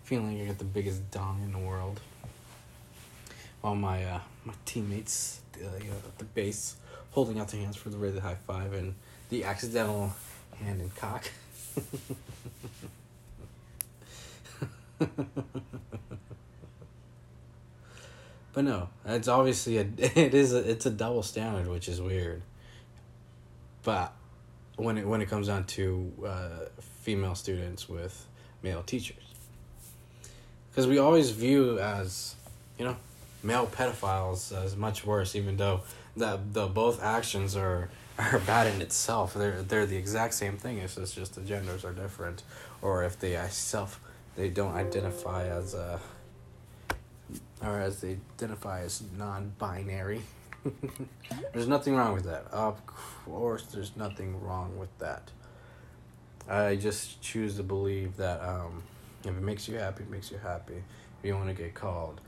feeling 0.03 0.33
like 0.33 0.45
I 0.45 0.47
got 0.47 0.57
the 0.57 0.65
biggest 0.65 1.11
dong 1.11 1.41
in 1.43 1.51
the 1.51 1.59
world. 1.59 1.99
While 3.61 3.75
my 3.75 4.03
uh, 4.03 4.19
my 4.45 4.53
teammates 4.65 5.41
uh, 5.63 5.67
at 5.67 6.17
the 6.17 6.25
base 6.25 6.77
holding 7.11 7.39
out 7.39 7.49
their 7.49 7.61
hands 7.61 7.75
for 7.75 7.89
the 7.89 7.97
really 7.97 8.19
high 8.19 8.35
five 8.47 8.73
and 8.73 8.95
the 9.29 9.43
accidental 9.43 10.11
hand 10.57 10.81
and 10.81 10.93
cock. 10.95 11.29
but 18.53 18.63
no, 18.63 18.89
it's 19.05 19.27
obviously 19.27 19.77
a 19.77 19.81
it 19.97 20.33
is 20.33 20.51
a, 20.51 20.69
it's 20.69 20.87
a 20.87 20.91
double 20.91 21.21
standard, 21.21 21.67
which 21.67 21.87
is 21.87 22.01
weird. 22.01 22.41
But 23.83 24.13
when 24.75 24.97
it 24.97 25.07
when 25.07 25.21
it 25.21 25.29
comes 25.29 25.47
down 25.47 25.65
to 25.65 26.11
uh, 26.25 26.49
female 27.01 27.35
students 27.35 27.87
with 27.87 28.25
male 28.61 28.83
teachers, 28.83 29.23
because 30.69 30.87
we 30.87 30.97
always 30.97 31.31
view 31.31 31.79
as 31.79 32.35
you 32.77 32.85
know 32.85 32.95
male 33.43 33.67
pedophiles 33.67 34.51
as 34.63 34.75
much 34.75 35.05
worse, 35.05 35.35
even 35.35 35.57
though 35.57 35.81
that 36.17 36.53
the 36.53 36.67
both 36.67 37.03
actions 37.03 37.55
are 37.55 37.89
are 38.17 38.39
bad 38.39 38.67
in 38.73 38.81
itself. 38.81 39.33
They're 39.33 39.61
they're 39.61 39.85
the 39.85 39.97
exact 39.97 40.33
same 40.33 40.57
thing. 40.57 40.77
It's 40.77 40.95
just, 40.95 41.15
just 41.15 41.35
the 41.35 41.41
genders 41.41 41.83
are 41.85 41.93
different, 41.93 42.43
or 42.81 43.03
if 43.03 43.19
they 43.19 43.39
self 43.49 43.99
they 44.35 44.49
don't 44.49 44.73
identify 44.73 45.47
as 45.47 45.73
a 45.73 45.99
or 47.61 47.79
as 47.79 48.01
they 48.01 48.17
identify 48.37 48.81
as 48.81 49.03
non-binary. 49.17 50.21
There's 51.53 51.67
nothing 51.67 51.95
wrong 51.95 52.13
with 52.13 52.25
that. 52.25 52.45
Of 52.51 52.85
course, 52.85 53.63
there's 53.63 53.95
nothing 53.95 54.41
wrong 54.41 54.77
with 54.77 54.97
that. 54.99 55.31
I 56.49 56.75
just 56.75 57.21
choose 57.21 57.55
to 57.57 57.63
believe 57.63 58.17
that 58.17 58.41
um, 58.41 58.83
if 59.23 59.29
it 59.29 59.41
makes 59.41 59.67
you 59.67 59.77
happy, 59.77 60.03
it 60.03 60.09
makes 60.09 60.31
you 60.31 60.37
happy. 60.37 60.75
If 60.75 61.27
you 61.27 61.35
want 61.35 61.47
to 61.47 61.53
get 61.53 61.73
called 61.73 62.19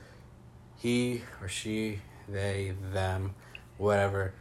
he 0.78 1.21
or 1.41 1.48
she, 1.48 2.00
they, 2.28 2.74
them, 2.91 3.34
whatever, 3.78 4.34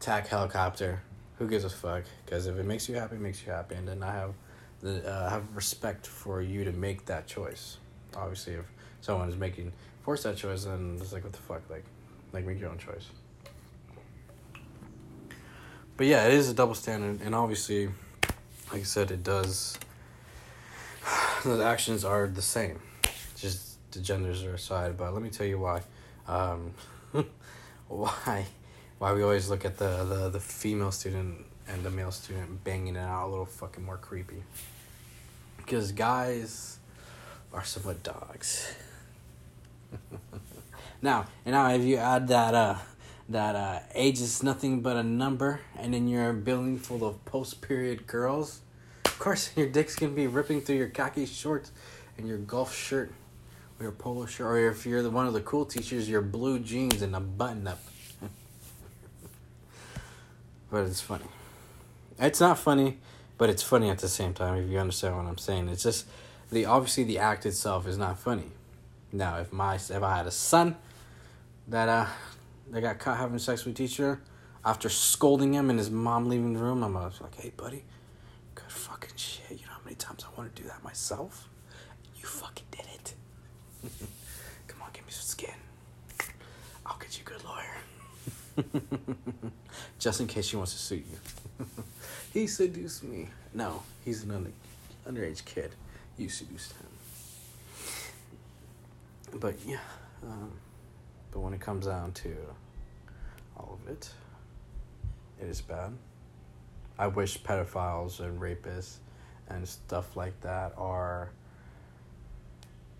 attack 0.00 0.26
helicopter, 0.28 1.02
who 1.38 1.48
gives 1.48 1.64
a 1.64 1.70
fuck? 1.70 2.04
Because 2.24 2.46
if 2.46 2.56
it 2.58 2.64
makes 2.64 2.88
you 2.88 2.94
happy, 2.94 3.16
it 3.16 3.20
makes 3.20 3.44
you 3.44 3.52
happy. 3.52 3.74
And 3.74 3.86
then 3.86 4.02
I 4.02 4.12
have 4.12 4.34
the 4.80 5.08
uh, 5.08 5.30
have 5.30 5.44
respect 5.54 6.06
for 6.06 6.42
you 6.42 6.64
to 6.64 6.72
make 6.72 7.06
that 7.06 7.26
choice. 7.26 7.78
Obviously, 8.16 8.54
if 8.54 8.64
someone 9.00 9.28
is 9.28 9.36
making 9.36 9.72
force 10.02 10.22
that 10.24 10.36
choice, 10.36 10.64
then 10.64 10.98
it's 11.00 11.12
like 11.12 11.24
what 11.24 11.32
the 11.32 11.38
fuck, 11.38 11.62
like, 11.70 11.84
like 12.32 12.44
make 12.44 12.60
your 12.60 12.70
own 12.70 12.78
choice. 12.78 13.06
But 15.96 16.06
yeah, 16.06 16.26
it 16.26 16.34
is 16.34 16.48
a 16.48 16.54
double 16.54 16.74
standard, 16.74 17.20
and 17.24 17.34
obviously, 17.34 17.88
like 18.72 18.80
I 18.80 18.84
said, 18.84 19.10
it 19.10 19.22
does 19.22 19.78
the 21.44 21.62
actions 21.62 22.04
are 22.04 22.26
the 22.26 22.42
same. 22.42 22.80
Just 23.36 23.78
the 23.92 24.00
genders 24.00 24.44
are 24.44 24.54
aside, 24.54 24.96
but 24.96 25.12
let 25.12 25.22
me 25.22 25.30
tell 25.30 25.46
you 25.46 25.58
why. 25.58 25.82
Um, 26.26 26.72
why 27.88 28.46
why 29.02 29.12
we 29.12 29.22
always 29.24 29.50
look 29.50 29.64
at 29.64 29.78
the, 29.78 30.04
the, 30.04 30.28
the 30.28 30.38
female 30.38 30.92
student 30.92 31.44
and 31.66 31.82
the 31.82 31.90
male 31.90 32.12
student 32.12 32.62
banging 32.62 32.94
it 32.94 33.00
out 33.00 33.26
a 33.26 33.28
little 33.28 33.44
fucking 33.44 33.84
more 33.84 33.96
creepy. 33.96 34.44
Because 35.56 35.90
guys 35.90 36.78
are 37.52 37.64
somewhat 37.64 38.04
dogs. 38.04 38.72
now, 41.02 41.26
and 41.44 41.52
now 41.52 41.68
if 41.74 41.82
you 41.82 41.96
add 41.96 42.28
that 42.28 42.54
uh 42.54 42.76
that 43.32 43.56
uh 43.56 43.80
age 43.94 44.20
is 44.20 44.42
nothing 44.42 44.80
but 44.80 44.96
a 44.96 45.02
number 45.02 45.60
and 45.76 45.94
then 45.94 46.08
you're 46.08 46.30
a 46.30 46.34
building 46.34 46.78
full 46.78 47.04
of 47.04 47.24
post 47.24 47.60
period 47.60 48.06
girls, 48.06 48.60
of 49.04 49.18
course 49.18 49.50
your 49.56 49.68
dick's 49.68 49.96
gonna 49.96 50.12
be 50.12 50.26
ripping 50.26 50.60
through 50.60 50.76
your 50.76 50.88
khaki 50.88 51.26
shorts 51.26 51.72
and 52.16 52.28
your 52.28 52.38
golf 52.38 52.74
shirt 52.74 53.12
or 53.78 53.84
your 53.84 53.92
polo 53.92 54.26
shirt 54.26 54.46
or 54.46 54.70
if 54.70 54.86
you're 54.86 55.02
the 55.02 55.10
one 55.10 55.26
of 55.26 55.32
the 55.32 55.40
cool 55.40 55.64
teachers, 55.64 56.08
your 56.08 56.22
blue 56.22 56.58
jeans 56.58 57.02
and 57.02 57.16
a 57.16 57.20
button 57.20 57.66
up. 57.66 57.80
but 60.70 60.84
it's 60.84 61.00
funny. 61.00 61.24
It's 62.18 62.40
not 62.40 62.58
funny, 62.58 62.98
but 63.38 63.50
it's 63.50 63.62
funny 63.62 63.90
at 63.90 63.98
the 63.98 64.08
same 64.08 64.34
time 64.34 64.62
if 64.62 64.70
you 64.70 64.78
understand 64.78 65.16
what 65.16 65.26
I'm 65.26 65.38
saying. 65.38 65.68
It's 65.68 65.82
just 65.82 66.06
the 66.50 66.66
obviously 66.66 67.04
the 67.04 67.18
act 67.18 67.46
itself 67.46 67.86
is 67.86 67.96
not 67.96 68.18
funny. 68.18 68.50
Now, 69.12 69.38
if 69.38 69.52
my 69.52 69.74
if 69.74 70.02
I 70.02 70.16
had 70.16 70.26
a 70.26 70.30
son 70.30 70.76
that 71.68 71.88
uh 71.88 72.06
that 72.72 72.80
got 72.80 72.98
caught 72.98 73.18
having 73.18 73.38
sex 73.38 73.64
with 73.64 73.76
teacher 73.76 74.20
after 74.64 74.88
scolding 74.88 75.52
him 75.54 75.70
and 75.70 75.78
his 75.78 75.90
mom 75.90 76.28
leaving 76.28 76.54
the 76.54 76.60
room, 76.60 76.82
I'm 76.82 76.94
like, 76.94 77.34
hey 77.36 77.52
buddy, 77.56 77.84
good 78.54 78.70
fucking 78.70 79.10
shit. 79.16 79.50
You 79.50 79.66
know 79.66 79.72
how 79.72 79.80
many 79.84 79.96
times 79.96 80.24
I 80.24 80.38
want 80.38 80.54
to 80.54 80.62
do 80.62 80.68
that 80.68 80.82
myself? 80.82 81.48
You 82.16 82.24
fucking 82.24 82.66
did 82.70 82.86
it. 82.94 83.14
Come 84.68 84.82
on, 84.82 84.88
give 84.92 85.04
me 85.04 85.10
some 85.10 85.26
skin. 85.26 85.54
I'll 86.86 86.98
get 86.98 87.18
you 87.18 87.24
a 87.26 87.30
good 87.30 87.44
lawyer. 87.44 87.76
Just 89.98 90.20
in 90.20 90.26
case 90.26 90.46
she 90.46 90.56
wants 90.56 90.72
to 90.72 90.78
sue 90.78 90.96
you. 90.96 91.66
he 92.32 92.46
seduced 92.46 93.04
me. 93.04 93.28
No, 93.52 93.82
he's 94.04 94.22
an 94.22 94.30
under, 94.30 94.52
underage 95.08 95.44
kid. 95.44 95.74
You 96.16 96.28
seduced 96.28 96.72
him. 96.72 96.86
But 99.40 99.56
yeah, 99.66 99.78
um, 100.22 100.52
but 101.32 101.40
when 101.40 101.54
it 101.54 101.60
comes 101.60 101.86
down 101.86 102.12
to 102.12 102.36
all 103.56 103.78
of 103.82 103.90
it, 103.90 104.10
it 105.40 105.48
is 105.48 105.60
bad. 105.60 105.92
I 106.98 107.08
wish 107.08 107.42
pedophiles 107.42 108.20
and 108.20 108.40
rapists 108.40 108.96
and 109.48 109.66
stuff 109.66 110.16
like 110.16 110.40
that 110.42 110.72
are 110.76 111.30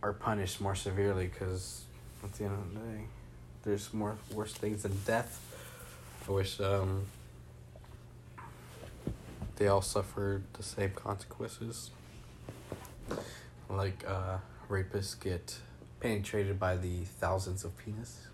are 0.03 0.13
punished 0.13 0.61
more 0.61 0.75
severely 0.75 1.29
because 1.29 1.85
at 2.25 2.33
the 2.33 2.45
end 2.45 2.55
of 2.55 2.75
the 2.75 2.81
day, 2.81 3.05
there's 3.63 3.95
more 3.95 4.17
worse 4.35 4.53
things 4.53 4.83
than 4.83 4.99
death. 5.07 5.41
I 6.29 6.33
wish 6.33 6.61
um, 6.61 7.07
they 9.57 9.69
all 9.69 9.83
suffered 9.83 10.43
the 10.55 10.63
same 10.63 10.91
consequences. 10.91 11.91
Like 13.69 14.05
uh, 14.07 14.39
rapists 14.69 15.19
get 15.21 15.59
penetrated 16.03 16.59
by 16.59 16.77
the 16.77 17.05
thousands 17.21 17.65
of 17.65 17.79
penis. 17.79 18.27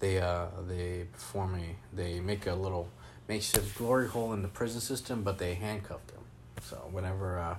They 0.00 0.18
uh 0.20 0.46
they 0.66 1.06
perform 1.12 1.56
a 1.56 1.76
they 1.94 2.18
make 2.18 2.46
a 2.46 2.54
little 2.54 2.88
makeshift 3.28 3.76
glory 3.76 4.08
hole 4.08 4.32
in 4.32 4.40
the 4.40 4.48
prison 4.48 4.80
system, 4.80 5.22
but 5.22 5.38
they 5.38 5.54
handcuff 5.54 6.06
them. 6.06 6.22
So 6.62 6.76
whenever 6.90 7.38
uh 7.38 7.56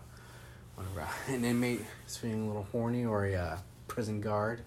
whenever 0.76 1.08
an 1.28 1.46
inmate 1.46 1.86
is 2.08 2.18
feeling 2.18 2.46
a 2.46 2.48
little 2.48 2.68
horny 2.72 3.06
or 3.06 3.26
a 3.26 3.36
uh, 3.36 3.58
prison 3.88 4.20
guard, 4.20 4.62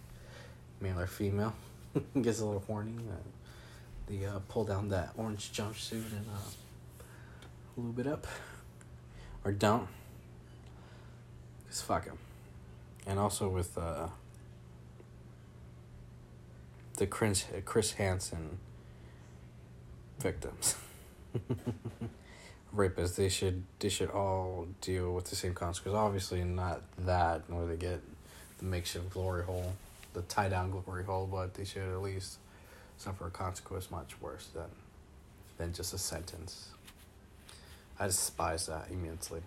male 0.80 1.00
or 1.00 1.06
female, 1.06 1.54
gets 2.22 2.40
a 2.40 2.44
little 2.44 2.62
horny, 2.66 2.94
uh, 3.10 3.14
they 4.06 4.24
uh, 4.24 4.38
pull 4.48 4.64
down 4.64 4.88
that 4.90 5.10
orange 5.16 5.52
jumpsuit 5.52 6.12
and 6.12 6.26
uh, 6.32 7.02
lube 7.76 7.98
it 7.98 8.06
up, 8.06 8.26
or 9.44 9.52
don't. 9.52 9.88
Cause 11.68 11.80
fuck 11.80 12.04
him, 12.04 12.18
and 13.06 13.18
also 13.18 13.48
with 13.48 13.78
uh, 13.78 14.08
the 16.96 17.06
Chris 17.06 17.44
Chris 17.64 17.92
Hansen 17.92 18.58
victims. 20.18 20.76
Rapists, 22.76 23.16
they 23.16 23.28
should 23.28 23.64
they 23.78 23.88
should 23.88 24.10
all 24.10 24.66
deal 24.80 25.12
with 25.12 25.26
the 25.26 25.36
same 25.36 25.54
consequences. 25.54 25.98
Obviously, 25.98 26.42
not 26.44 26.82
that 26.98 27.48
nor 27.48 27.66
they 27.66 27.76
get 27.76 28.00
the 28.58 28.64
makeshift 28.64 29.10
glory 29.10 29.44
hole, 29.44 29.74
the 30.14 30.22
tie 30.22 30.48
down 30.48 30.70
glory 30.70 31.04
hole, 31.04 31.28
but 31.30 31.54
they 31.54 31.64
should 31.64 31.82
at 31.82 32.00
least 32.00 32.38
suffer 32.96 33.26
a 33.26 33.30
consequence 33.30 33.90
much 33.90 34.20
worse 34.20 34.48
than 34.54 34.70
than 35.58 35.72
just 35.72 35.92
a 35.92 35.98
sentence. 35.98 36.70
I 37.98 38.06
despise 38.06 38.66
that 38.66 38.88
immensely. 38.90 39.42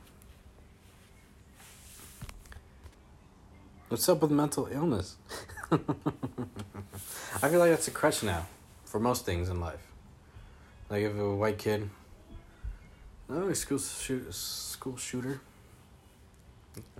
What's 3.89 4.07
up 4.09 4.21
with 4.21 4.31
mental 4.31 4.67
illness? 4.71 5.15
I 5.71 7.49
feel 7.49 7.59
like 7.59 7.71
that's 7.71 7.87
a 7.87 7.91
crutch 7.91 8.23
now 8.23 8.45
for 8.85 8.99
most 8.99 9.25
things 9.25 9.49
in 9.49 9.59
life. 9.59 9.79
Like 10.89 11.01
if 11.03 11.17
a 11.17 11.35
white 11.35 11.57
kid, 11.57 11.89
oh, 13.29 13.51
school 13.53 13.79
shoot, 13.79 14.33
school 14.33 14.97
shooter. 14.97 15.41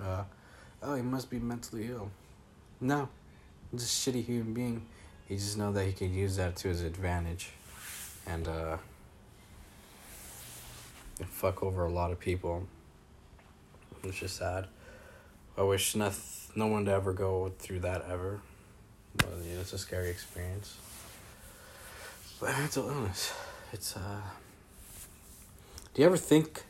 Uh, 0.01 0.23
oh, 0.81 0.95
he 0.95 1.01
must 1.01 1.29
be 1.29 1.37
mentally 1.39 1.87
ill. 1.89 2.09
No, 2.81 3.09
he's 3.71 3.83
a 3.83 3.85
shitty 3.85 4.25
human 4.25 4.53
being. 4.53 4.85
He 5.27 5.35
just 5.35 5.57
know 5.57 5.71
that 5.71 5.85
he 5.85 5.93
can 5.93 6.13
use 6.13 6.37
that 6.37 6.55
to 6.57 6.69
his 6.69 6.81
advantage, 6.81 7.49
and 8.25 8.47
uh, 8.47 8.77
fuck 11.27 11.61
over 11.61 11.85
a 11.85 11.91
lot 11.91 12.11
of 12.11 12.19
people. 12.19 12.67
Which 14.01 14.23
is 14.23 14.31
sad. 14.31 14.67
I 15.57 15.63
wish 15.63 15.95
no 15.95 16.11
one 16.55 16.85
to 16.85 16.91
ever 16.91 17.13
go 17.13 17.51
through 17.59 17.79
that 17.81 18.05
ever. 18.09 18.41
But 19.17 19.29
yeah, 19.43 19.59
it's 19.59 19.73
a 19.73 19.77
scary 19.77 20.09
experience. 20.09 20.77
But 22.39 22.57
mental 22.57 22.89
illness, 22.89 23.33
it's 23.71 23.95
uh. 23.95 24.21
Do 25.93 26.01
you 26.01 26.05
ever 26.07 26.17
think 26.17 26.63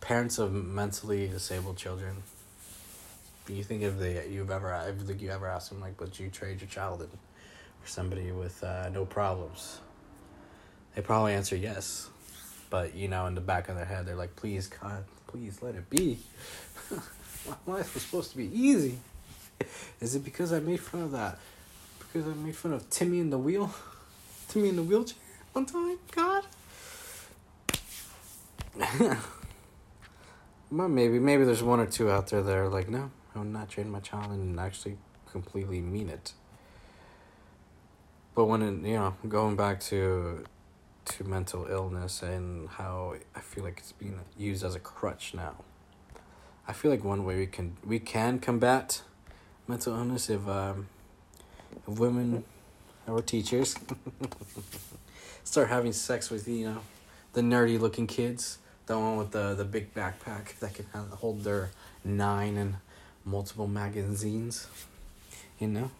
parents 0.00 0.38
of 0.38 0.52
mentally 0.52 1.28
disabled 1.28 1.76
children? 1.76 2.22
Do 3.46 3.54
you 3.54 3.62
think 3.62 3.82
if 3.82 3.98
they 3.98 4.26
you've 4.28 4.50
ever 4.50 4.72
I 4.72 4.92
think 4.92 5.20
you 5.20 5.30
ever 5.30 5.46
asked 5.46 5.70
them 5.70 5.80
like, 5.80 6.00
would 6.00 6.18
you 6.18 6.30
trade 6.30 6.60
your 6.60 6.68
child 6.68 7.02
in 7.02 7.08
for 7.82 7.88
somebody 7.88 8.32
with 8.32 8.62
uh, 8.64 8.88
no 8.88 9.04
problems? 9.04 9.80
They 10.94 11.02
probably 11.02 11.34
answer 11.34 11.56
yes, 11.56 12.08
but 12.70 12.94
you 12.94 13.08
know, 13.08 13.26
in 13.26 13.34
the 13.34 13.40
back 13.40 13.68
of 13.68 13.76
their 13.76 13.84
head, 13.84 14.06
they're 14.06 14.16
like, 14.16 14.34
please 14.36 14.66
God, 14.66 15.04
please 15.26 15.62
let 15.62 15.74
it 15.74 15.88
be. 15.90 16.18
My 17.46 17.74
life 17.74 17.94
was 17.94 18.02
supposed 18.02 18.30
to 18.32 18.36
be 18.36 18.50
easy. 18.52 18.98
Is 20.00 20.14
it 20.14 20.24
because 20.24 20.52
I 20.52 20.60
made 20.60 20.80
fun 20.80 21.02
of 21.02 21.12
that? 21.12 21.38
Because 21.98 22.26
I 22.26 22.34
made 22.34 22.56
fun 22.56 22.72
of 22.72 22.88
Timmy 22.90 23.20
in 23.20 23.30
the 23.30 23.38
wheel? 23.38 23.72
Timmy 24.48 24.70
in 24.70 24.76
the 24.76 24.82
wheelchair 24.82 25.18
one 25.52 25.66
time? 25.66 25.98
God? 26.12 26.44
well, 30.70 30.88
maybe, 30.88 31.18
maybe 31.18 31.44
there's 31.44 31.62
one 31.62 31.80
or 31.80 31.86
two 31.86 32.10
out 32.10 32.28
there 32.28 32.42
that 32.42 32.56
are 32.56 32.68
like, 32.68 32.88
no, 32.88 33.10
I'm 33.34 33.52
not 33.52 33.68
training 33.68 33.92
my 33.92 34.00
child 34.00 34.30
and 34.30 34.58
actually 34.58 34.96
completely 35.30 35.80
mean 35.80 36.08
it. 36.08 36.32
But 38.34 38.44
when 38.44 38.62
it, 38.62 38.86
you 38.86 38.94
know, 38.94 39.14
going 39.28 39.56
back 39.56 39.80
to 39.80 40.44
to 41.08 41.24
mental 41.24 41.66
illness 41.68 42.22
and 42.22 42.68
how 42.68 43.14
I 43.34 43.40
feel 43.40 43.64
like 43.64 43.78
it's 43.78 43.92
being 43.92 44.20
used 44.36 44.62
as 44.64 44.74
a 44.74 44.78
crutch 44.78 45.34
now. 45.34 45.56
I 46.66 46.72
feel 46.74 46.90
like 46.90 47.02
one 47.02 47.24
way 47.24 47.36
we 47.36 47.46
can 47.46 47.76
we 47.84 47.98
can 47.98 48.38
combat 48.38 49.02
mental 49.68 49.94
illness 49.94 50.30
if 50.30 50.48
um, 50.48 50.88
if 51.86 51.98
women 51.98 52.42
or 53.06 53.22
teachers 53.22 53.76
start 55.44 55.68
having 55.68 55.92
sex 55.92 56.30
with 56.30 56.48
you 56.48 56.64
know 56.70 56.80
the 57.34 57.42
nerdy 57.42 57.78
looking 57.78 58.06
kids, 58.06 58.58
the 58.86 58.98
one 58.98 59.18
with 59.18 59.30
the 59.30 59.54
the 59.54 59.64
big 59.64 59.94
backpack 59.94 60.58
that 60.60 60.74
can 60.74 60.86
hold 61.10 61.44
their 61.44 61.70
nine 62.04 62.56
and 62.56 62.76
multiple 63.24 63.68
magazines. 63.68 64.66
You 65.58 65.68
know, 65.68 65.90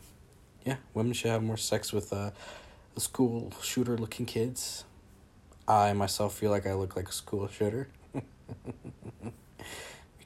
yeah, 0.65 0.77
women 0.95 1.13
should 1.13 1.31
have 1.31 1.43
more 1.43 1.57
sex 1.57 1.93
with 1.93 2.13
uh, 2.13 2.31
school 2.97 3.53
shooter 3.63 3.97
looking 3.97 4.27
kids. 4.27 4.85
I 5.67 5.93
myself 5.93 6.35
feel 6.35 6.51
like 6.51 6.67
I 6.67 6.73
look 6.73 6.97
like 6.97 7.09
a 7.09 7.13
school 7.13 7.47
shooter. 7.49 7.89
we 8.15 8.23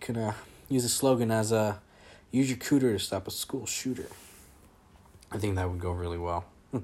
could 0.00 0.16
uh, 0.16 0.32
use 0.68 0.84
a 0.84 0.88
slogan 0.88 1.32
as 1.32 1.50
a 1.50 1.56
uh, 1.56 1.74
use 2.32 2.48
your 2.48 2.58
cooter 2.58 2.92
to 2.92 2.98
stop 2.98 3.28
a 3.28 3.30
school 3.30 3.66
shooter. 3.66 4.08
I 5.30 5.38
think 5.38 5.54
that 5.54 5.70
would 5.70 5.78
go 5.80 5.92
really 5.92 6.18
well. 6.18 6.46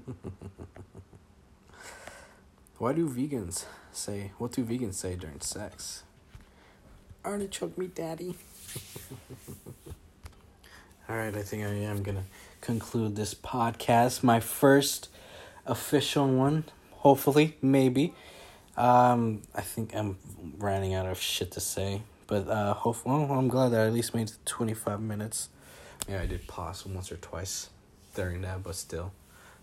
Why 2.78 2.92
do 2.92 3.08
vegans 3.08 3.64
say, 3.90 4.30
what 4.38 4.52
do 4.52 4.62
vegans 4.64 4.94
say 4.94 5.16
during 5.16 5.40
sex? 5.40 6.04
Artichoke 7.24 7.76
me, 7.76 7.88
daddy. 7.88 8.36
All 11.08 11.16
right, 11.16 11.34
I 11.34 11.42
think 11.42 11.64
I 11.64 11.68
am 11.68 12.02
gonna 12.02 12.24
conclude 12.60 13.16
this 13.16 13.34
podcast. 13.34 14.22
My 14.22 14.40
first 14.40 15.08
official 15.66 16.28
one, 16.28 16.64
hopefully, 16.92 17.56
maybe. 17.62 18.14
Um, 18.76 19.42
I 19.54 19.62
think 19.62 19.94
I'm 19.96 20.18
running 20.58 20.94
out 20.94 21.06
of 21.06 21.18
shit 21.18 21.50
to 21.52 21.60
say, 21.60 22.02
but 22.28 22.46
uh, 22.48 22.74
hopefully, 22.74 23.24
well, 23.24 23.38
I'm 23.38 23.48
glad 23.48 23.70
that 23.70 23.80
I 23.80 23.86
at 23.86 23.92
least 23.92 24.14
made 24.14 24.28
it 24.28 24.38
twenty 24.44 24.74
five 24.74 25.00
minutes. 25.00 25.48
Yeah, 26.08 26.20
I 26.20 26.26
did 26.26 26.46
pause 26.46 26.86
once 26.86 27.10
or 27.10 27.16
twice 27.16 27.70
during 28.14 28.42
that, 28.42 28.62
but 28.62 28.76
still, 28.76 29.12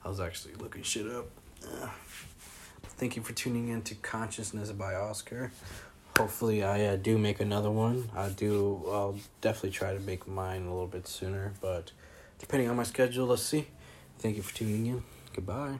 I 0.03 0.09
was 0.09 0.19
actually 0.19 0.55
looking 0.55 0.83
shit 0.83 1.07
up. 1.07 1.27
Uh, 1.63 1.87
thank 2.83 3.15
you 3.15 3.23
for 3.23 3.31
tuning 3.31 3.69
in 3.69 3.81
to 3.83 3.95
Consciousness 3.95 4.71
by 4.73 4.93
Oscar 4.95 5.51
hopefully 6.17 6.63
I 6.63 6.85
uh, 6.85 6.95
do 6.95 7.17
make 7.17 7.39
another 7.39 7.71
one. 7.71 8.09
I 8.15 8.29
do. 8.29 8.83
I'll 8.87 9.17
definitely 9.41 9.71
try 9.71 9.93
to 9.93 9.99
make 9.99 10.27
mine 10.27 10.63
a 10.63 10.69
little 10.69 10.87
bit 10.87 11.07
sooner, 11.07 11.53
but 11.61 11.91
depending 12.39 12.69
on 12.69 12.75
my 12.75 12.83
schedule, 12.83 13.27
let's 13.27 13.43
see. 13.43 13.67
Thank 14.19 14.37
you 14.37 14.43
for 14.43 14.55
tuning 14.55 14.85
in. 14.87 15.03
Goodbye. 15.33 15.79